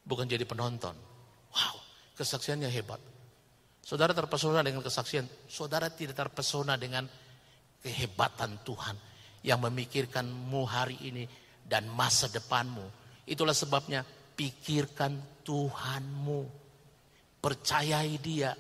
Bukan 0.05 0.27
jadi 0.27 0.43
penonton. 0.43 0.97
Wow, 1.53 1.77
kesaksiannya 2.19 2.67
hebat. 2.73 2.99
Saudara 3.85 4.11
terpesona 4.17 4.61
dengan 4.65 4.83
kesaksian, 4.83 5.29
saudara 5.47 5.89
tidak 5.93 6.19
terpesona 6.19 6.75
dengan 6.75 7.07
kehebatan 7.81 8.61
Tuhan 8.67 9.10
yang 9.41 9.61
memikirkanmu 9.65 10.61
hari 10.69 10.97
ini 11.07 11.25
dan 11.65 11.89
masa 11.89 12.29
depanmu. 12.29 12.85
Itulah 13.25 13.55
sebabnya 13.55 14.05
pikirkan 14.35 15.45
Tuhanmu. 15.47 16.41
Percayai 17.41 18.19
dia. 18.21 18.53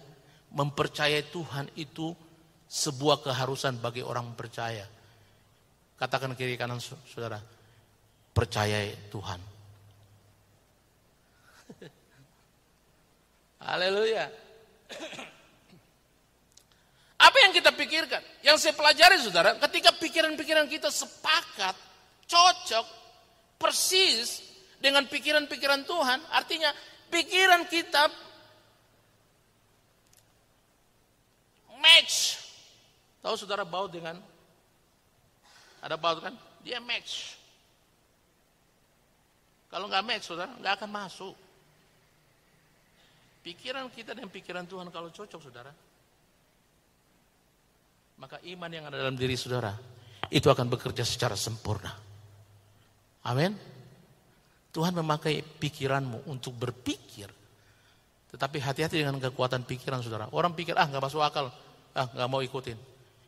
Mempercayai 0.50 1.30
Tuhan 1.30 1.70
itu 1.78 2.10
sebuah 2.70 3.22
keharusan 3.22 3.78
bagi 3.82 4.02
orang 4.02 4.34
percaya. 4.34 4.86
Katakan 5.98 6.34
kiri 6.38 6.56
kanan 6.56 6.80
saudara. 6.80 7.38
Percayai 8.30 9.10
Tuhan. 9.10 9.40
Haleluya. 13.66 14.30
Apa 17.20 17.36
yang 17.44 17.52
kita 17.52 17.68
pikirkan? 17.76 18.24
Yang 18.40 18.56
saya 18.64 18.72
pelajari 18.72 19.20
saudara, 19.20 19.52
ketika 19.68 19.92
pikiran-pikiran 19.92 20.64
kita 20.72 20.88
sepakat, 20.88 21.76
cocok, 22.24 22.86
persis 23.60 24.40
dengan 24.80 25.04
pikiran-pikiran 25.04 25.84
Tuhan, 25.84 26.18
artinya 26.32 26.72
pikiran 27.12 27.68
kita 27.68 28.08
match. 31.76 32.40
Tahu 33.20 33.36
saudara 33.36 33.68
baut 33.68 33.92
dengan 33.92 34.16
ada 35.84 36.00
baut 36.00 36.24
kan? 36.24 36.32
Dia 36.64 36.80
match. 36.80 37.36
Kalau 39.68 39.92
nggak 39.92 40.04
match 40.08 40.24
saudara, 40.24 40.56
nggak 40.56 40.72
akan 40.80 40.88
masuk. 40.88 41.36
Pikiran 43.44 43.92
kita 43.92 44.16
dan 44.16 44.32
pikiran 44.32 44.64
Tuhan 44.64 44.88
kalau 44.88 45.12
cocok 45.12 45.40
saudara, 45.40 45.72
maka 48.20 48.36
iman 48.44 48.68
yang 48.68 48.84
ada 48.84 49.00
dalam 49.00 49.16
diri 49.16 49.32
saudara 49.32 49.72
itu 50.28 50.46
akan 50.46 50.68
bekerja 50.68 51.02
secara 51.02 51.32
sempurna. 51.34 51.90
Amin. 53.24 53.56
Tuhan 54.70 54.94
memakai 54.94 55.40
pikiranmu 55.42 56.28
untuk 56.28 56.54
berpikir. 56.54 57.26
Tetapi 58.30 58.62
hati-hati 58.62 59.02
dengan 59.02 59.18
kekuatan 59.18 59.66
pikiran 59.66 60.04
saudara. 60.04 60.30
Orang 60.30 60.54
pikir, 60.54 60.78
ah 60.78 60.86
nggak 60.86 61.02
masuk 61.02 61.18
akal, 61.24 61.50
ah 61.96 62.06
nggak 62.06 62.28
mau 62.30 62.38
ikutin. 62.44 62.78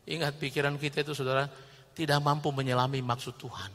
Ingat 0.07 0.39
pikiran 0.39 0.79
kita 0.79 1.03
itu 1.03 1.11
saudara 1.11 1.49
tidak 1.91 2.23
mampu 2.23 2.53
menyelami 2.55 3.03
maksud 3.03 3.35
Tuhan. 3.35 3.71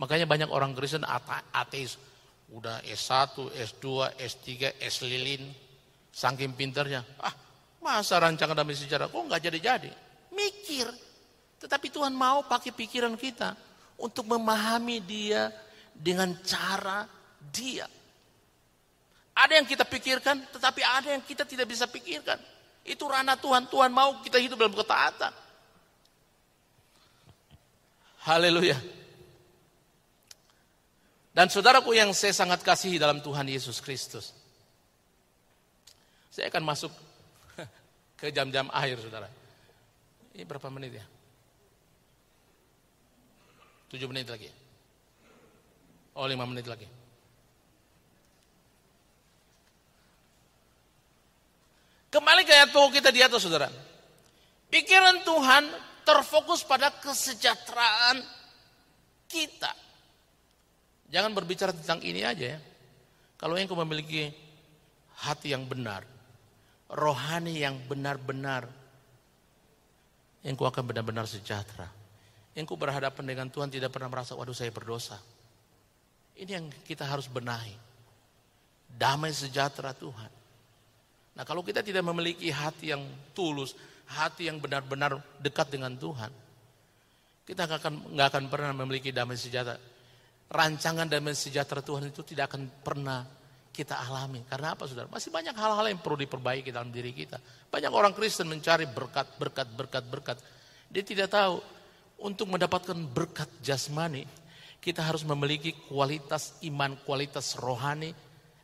Makanya 0.00 0.24
banyak 0.24 0.48
orang 0.48 0.72
Kristen 0.72 1.04
ateis. 1.52 2.00
Udah 2.46 2.78
S1, 2.86 3.36
S2, 3.52 4.14
S3, 4.16 4.78
S 4.80 5.02
lilin. 5.02 5.50
Saking 6.14 6.56
pinternya. 6.56 7.04
Ah 7.20 7.45
Masa 7.86 8.18
rancangan 8.18 8.58
damai 8.58 8.74
sejarah 8.74 9.06
kok 9.06 9.22
nggak 9.30 9.46
jadi-jadi? 9.46 9.90
Mikir. 10.34 10.90
Tetapi 11.62 11.86
Tuhan 11.94 12.10
mau 12.10 12.42
pakai 12.42 12.74
pikiran 12.74 13.14
kita 13.14 13.54
untuk 14.02 14.26
memahami 14.26 14.98
dia 15.06 15.54
dengan 15.94 16.34
cara 16.42 17.06
dia. 17.38 17.86
Ada 19.38 19.62
yang 19.62 19.68
kita 19.70 19.86
pikirkan, 19.86 20.50
tetapi 20.50 20.82
ada 20.82 21.14
yang 21.14 21.22
kita 21.22 21.46
tidak 21.46 21.70
bisa 21.70 21.86
pikirkan. 21.86 22.42
Itu 22.82 23.06
ranah 23.06 23.38
Tuhan. 23.38 23.70
Tuhan 23.70 23.94
mau 23.94 24.18
kita 24.18 24.42
hidup 24.42 24.58
dalam 24.58 24.74
ketaatan. 24.74 25.30
Haleluya. 28.26 28.74
Dan 31.30 31.46
saudaraku 31.46 31.94
yang 31.94 32.10
saya 32.10 32.34
sangat 32.34 32.66
kasihi 32.66 32.98
dalam 32.98 33.22
Tuhan 33.22 33.46
Yesus 33.46 33.78
Kristus. 33.78 34.34
Saya 36.34 36.50
akan 36.50 36.64
masuk 36.66 37.05
ke 38.16 38.32
jam-jam 38.32 38.66
akhir 38.72 39.00
saudara. 39.04 39.28
Ini 40.32 40.44
berapa 40.48 40.68
menit 40.72 40.96
ya? 40.96 41.04
Tujuh 43.92 44.08
menit 44.10 44.26
lagi. 44.28 44.50
Oh 46.16 46.24
lima 46.24 46.48
menit 46.48 46.64
lagi. 46.64 46.88
Kembali 52.10 52.42
ke 52.48 52.52
ayat 52.56 52.72
kita 52.72 53.12
di 53.12 53.20
atas 53.20 53.44
saudara. 53.44 53.68
Pikiran 54.72 55.20
Tuhan 55.20 55.64
terfokus 56.08 56.64
pada 56.64 56.88
kesejahteraan 56.88 58.24
kita. 59.28 59.72
Jangan 61.12 61.36
berbicara 61.36 61.76
tentang 61.76 62.00
ini 62.00 62.24
aja 62.24 62.56
ya. 62.56 62.58
Kalau 63.36 63.52
engkau 63.60 63.76
memiliki 63.76 64.32
hati 65.20 65.52
yang 65.52 65.68
benar, 65.68 66.02
rohani 66.90 67.62
yang 67.66 67.78
benar-benar, 67.90 68.70
engkau 70.46 70.66
akan 70.66 70.84
benar-benar 70.86 71.26
sejahtera. 71.26 71.90
Engkau 72.56 72.78
berhadapan 72.78 73.24
dengan 73.26 73.46
Tuhan 73.52 73.68
tidak 73.68 73.92
pernah 73.92 74.08
merasa, 74.08 74.32
waduh 74.32 74.56
saya 74.56 74.72
berdosa. 74.72 75.20
Ini 76.36 76.50
yang 76.56 76.66
kita 76.84 77.04
harus 77.04 77.28
benahi. 77.28 77.74
Damai 78.96 79.34
sejahtera 79.34 79.92
Tuhan. 79.92 80.32
Nah 81.36 81.44
kalau 81.44 81.60
kita 81.60 81.84
tidak 81.84 82.00
memiliki 82.00 82.48
hati 82.48 82.96
yang 82.96 83.04
tulus, 83.36 83.76
hati 84.08 84.48
yang 84.48 84.56
benar-benar 84.56 85.20
dekat 85.36 85.68
dengan 85.68 85.92
Tuhan, 85.92 86.32
kita 87.44 87.68
nggak 87.68 87.78
akan 87.84 87.94
nggak 88.16 88.28
akan 88.32 88.44
pernah 88.48 88.72
memiliki 88.72 89.12
damai 89.12 89.36
sejahtera. 89.36 89.76
Rancangan 90.48 91.10
damai 91.10 91.36
sejahtera 91.36 91.84
Tuhan 91.84 92.08
itu 92.08 92.24
tidak 92.24 92.54
akan 92.54 92.72
pernah 92.80 93.28
kita 93.76 94.00
alami. 94.00 94.40
Karena 94.48 94.72
apa 94.72 94.88
saudara? 94.88 95.12
Masih 95.12 95.28
banyak 95.28 95.52
hal-hal 95.52 95.84
yang 95.92 96.00
perlu 96.00 96.16
diperbaiki 96.16 96.72
dalam 96.72 96.88
diri 96.88 97.12
kita. 97.12 97.36
Banyak 97.68 97.92
orang 97.92 98.16
Kristen 98.16 98.48
mencari 98.48 98.88
berkat, 98.88 99.36
berkat, 99.36 99.68
berkat, 99.76 100.04
berkat. 100.08 100.38
Dia 100.88 101.04
tidak 101.04 101.28
tahu 101.28 101.60
untuk 102.24 102.48
mendapatkan 102.48 102.96
berkat 102.96 103.48
jasmani, 103.60 104.24
kita 104.80 105.04
harus 105.04 105.26
memiliki 105.26 105.76
kualitas 105.90 106.56
iman, 106.64 106.96
kualitas 107.04 107.58
rohani 107.60 108.16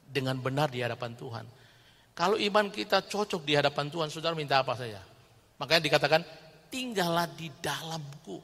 dengan 0.08 0.40
benar 0.40 0.72
di 0.72 0.80
hadapan 0.80 1.12
Tuhan. 1.12 1.44
Kalau 2.12 2.36
iman 2.36 2.68
kita 2.68 3.04
cocok 3.08 3.44
di 3.44 3.56
hadapan 3.56 3.88
Tuhan, 3.88 4.08
saudara 4.12 4.36
minta 4.36 4.60
apa 4.60 4.76
saja. 4.76 5.00
Makanya 5.56 5.82
dikatakan, 5.84 6.20
tinggallah 6.68 7.28
di 7.32 7.48
dalamku. 7.60 8.40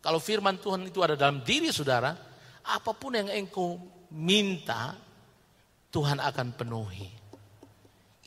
Kalau 0.00 0.18
firman 0.22 0.58
Tuhan 0.58 0.86
itu 0.86 1.02
ada 1.02 1.14
dalam 1.18 1.42
diri 1.42 1.70
saudara, 1.74 2.14
apa 2.64 2.92
pun 2.94 3.14
yang 3.14 3.28
engkau 3.30 3.76
minta, 4.14 4.94
Tuhan 5.90 6.22
akan 6.22 6.54
penuhi. 6.54 7.10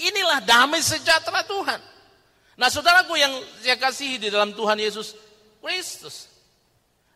Inilah 0.03 0.43
damai 0.43 0.83
sejahtera 0.83 1.43
Tuhan. 1.47 1.79
Nah 2.59 2.69
saudaraku 2.69 3.17
yang 3.17 3.33
saya 3.63 3.79
kasihi 3.79 4.19
di 4.19 4.27
dalam 4.29 4.53
Tuhan 4.53 4.77
Yesus 4.77 5.15
Kristus. 5.63 6.27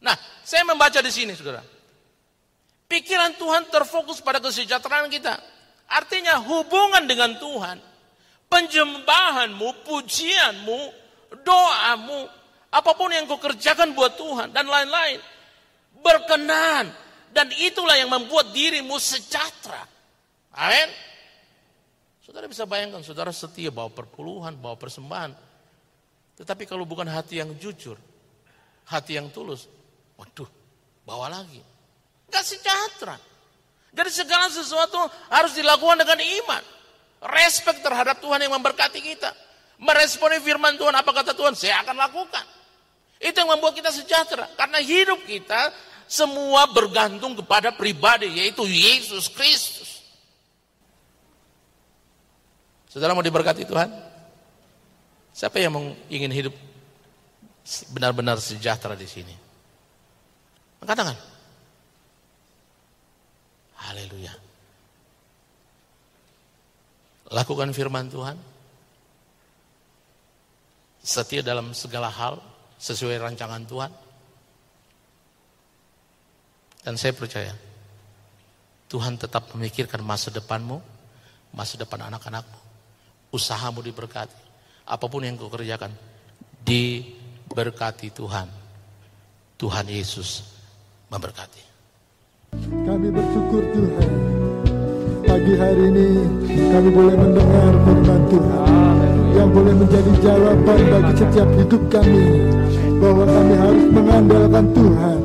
Nah 0.01 0.15
saya 0.41 0.63
membaca 0.63 0.97
di 1.03 1.11
sini 1.11 1.35
saudara. 1.35 1.61
Pikiran 2.87 3.35
Tuhan 3.35 3.67
terfokus 3.67 4.23
pada 4.23 4.39
kesejahteraan 4.39 5.11
kita. 5.11 5.35
Artinya 5.87 6.39
hubungan 6.39 7.03
dengan 7.03 7.35
Tuhan, 7.35 7.79
penjembahanmu, 8.47 9.87
pujianmu, 9.87 10.79
doamu, 11.43 12.19
apa 12.71 12.91
pun 12.95 13.11
yang 13.11 13.27
kau 13.27 13.39
kerjakan 13.39 13.95
buat 13.95 14.15
Tuhan 14.19 14.51
dan 14.51 14.67
lain-lain 14.67 15.19
berkenan 16.03 16.91
dan 17.33 17.47
itulah 17.59 17.95
yang 17.97 18.11
membuat 18.11 18.51
dirimu 18.53 18.97
sejahtera. 18.97 19.96
Amin. 20.55 20.89
Saudara 22.23 22.47
bisa 22.51 22.67
bayangkan 22.67 22.99
saudara 23.03 23.31
setia 23.31 23.71
bawa 23.71 23.87
perpuluhan, 23.87 24.55
bawa 24.59 24.75
persembahan. 24.75 25.31
Tetapi 26.37 26.67
kalau 26.69 26.83
bukan 26.83 27.07
hati 27.07 27.39
yang 27.39 27.55
jujur, 27.55 27.95
hati 28.85 29.15
yang 29.17 29.31
tulus, 29.31 29.65
waduh, 30.19 30.47
bawa 31.07 31.31
lagi. 31.31 31.63
Gak 32.27 32.43
sejahtera. 32.43 33.15
Jadi 33.95 34.11
segala 34.11 34.51
sesuatu 34.51 34.99
harus 35.31 35.55
dilakukan 35.55 36.03
dengan 36.03 36.19
iman. 36.19 36.63
Respect 37.33 37.81
terhadap 37.81 38.21
Tuhan 38.21 38.43
yang 38.45 38.53
memberkati 38.53 38.99
kita. 39.01 39.33
Meresponi 39.81 40.37
firman 40.43 40.77
Tuhan, 40.77 40.93
apa 40.93 41.09
kata 41.09 41.33
Tuhan? 41.33 41.57
Saya 41.57 41.81
akan 41.81 41.97
lakukan. 41.97 42.45
Itu 43.17 43.41
yang 43.41 43.57
membuat 43.57 43.73
kita 43.73 43.89
sejahtera. 43.89 44.45
Karena 44.53 44.77
hidup 44.77 45.25
kita 45.25 45.73
semua 46.05 46.69
bergantung 46.69 47.33
kepada 47.33 47.73
pribadi, 47.73 48.29
yaitu 48.37 48.67
Yesus 48.69 49.25
Kristus. 49.33 49.96
Saudara 52.97 53.13
mau 53.13 53.21
diberkati 53.21 53.61
Tuhan? 53.61 53.93
Siapa 55.29 55.61
yang 55.61 55.93
ingin 56.09 56.33
hidup 56.33 56.55
benar-benar 57.93 58.41
sejahtera 58.41 58.97
di 58.97 59.05
sini? 59.05 59.37
Angkat 60.81 60.97
tangan. 60.97 61.17
Haleluya. 63.85 64.33
Lakukan 67.29 67.69
firman 67.69 68.09
Tuhan. 68.09 68.33
Setia 70.97 71.45
dalam 71.45 71.77
segala 71.77 72.09
hal 72.09 72.41
sesuai 72.81 73.21
rancangan 73.21 73.61
Tuhan. 73.69 73.93
Dan 76.81 76.97
saya 76.97 77.13
percaya 77.13 77.53
Tuhan 78.89 79.21
tetap 79.21 79.53
memikirkan 79.53 80.01
masa 80.01 80.33
depanmu, 80.33 80.81
masa 81.53 81.77
depan 81.77 82.01
anak-anakmu. 82.09 82.66
Usahamu 83.31 83.83
diberkati. 83.83 84.39
Apa 84.87 85.05
pun 85.11 85.23
yang 85.23 85.35
kau 85.35 85.51
kerjakan 85.51 85.91
diberkati 86.63 88.11
Tuhan. 88.11 88.47
Tuhan 89.57 89.85
Yesus 89.89 90.45
memberkati. 91.09 91.63
Kami 92.87 93.07
bersyukur 93.11 93.63
Tuhan. 93.73 94.11
Pagi 95.27 95.53
hari 95.59 95.83
ini 95.91 96.09
kami 96.71 96.89
boleh 96.93 97.15
mendengar 97.19 97.71
firman 97.83 98.21
Tuhan 98.31 98.67
yang 99.35 99.49
boleh 99.51 99.75
menjadi 99.75 100.11
jawaban 100.23 100.79
bagi 100.87 101.13
setiap 101.19 101.49
hidup 101.59 101.83
kami 101.91 102.27
bahwa 102.97 103.23
kami 103.27 103.53
harus 103.59 103.85
mengandalkan 103.91 104.65
Tuhan 104.71 105.17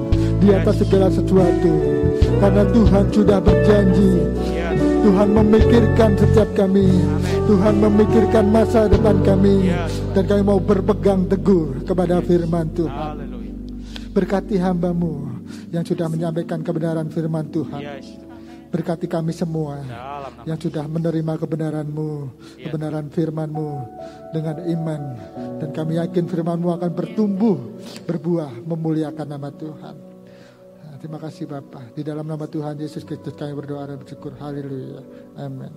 di 0.42 0.48
atas 0.50 0.76
segala 0.82 1.08
sesuatu 1.08 1.72
karena 2.42 2.64
Tuhan 2.74 3.04
sudah 3.14 3.38
berjanji 3.38 4.12
Tuhan 5.02 5.28
memikirkan 5.34 6.14
setiap 6.14 6.50
kami. 6.54 6.86
Tuhan 7.50 7.74
memikirkan 7.82 8.46
masa 8.54 8.86
depan 8.86 9.18
kami. 9.26 9.74
Dan 10.14 10.24
kami 10.30 10.42
mau 10.46 10.62
berpegang 10.62 11.26
teguh 11.26 11.82
kepada 11.82 12.22
firman 12.22 12.70
Tuhan. 12.70 13.14
Berkati 14.14 14.60
hambamu 14.62 15.42
yang 15.74 15.82
sudah 15.82 16.06
menyampaikan 16.06 16.62
kebenaran 16.62 17.10
firman 17.10 17.50
Tuhan. 17.50 17.82
Berkati 18.72 19.04
kami 19.04 19.36
semua 19.36 19.84
yang 20.48 20.56
sudah 20.56 20.88
menerima 20.88 21.36
kebenaranmu, 21.36 22.10
kebenaran 22.62 23.10
firmanmu 23.10 23.70
dengan 24.32 24.56
iman. 24.64 25.00
Dan 25.60 25.68
kami 25.74 25.98
yakin 25.98 26.24
firmanmu 26.30 26.78
akan 26.78 26.90
bertumbuh, 26.94 27.58
berbuah, 28.06 28.64
memuliakan 28.64 29.28
nama 29.28 29.50
Tuhan. 29.52 30.11
Terima 31.02 31.18
kasih 31.18 31.50
Bapak. 31.50 31.98
Di 31.98 32.06
dalam 32.06 32.22
nama 32.22 32.46
Tuhan 32.46 32.78
Yesus 32.78 33.02
Kristus 33.02 33.34
kami 33.34 33.58
berdoa 33.58 33.90
dan 33.90 33.98
bersyukur. 33.98 34.38
Haleluya. 34.38 35.02
Amin. 35.34 35.74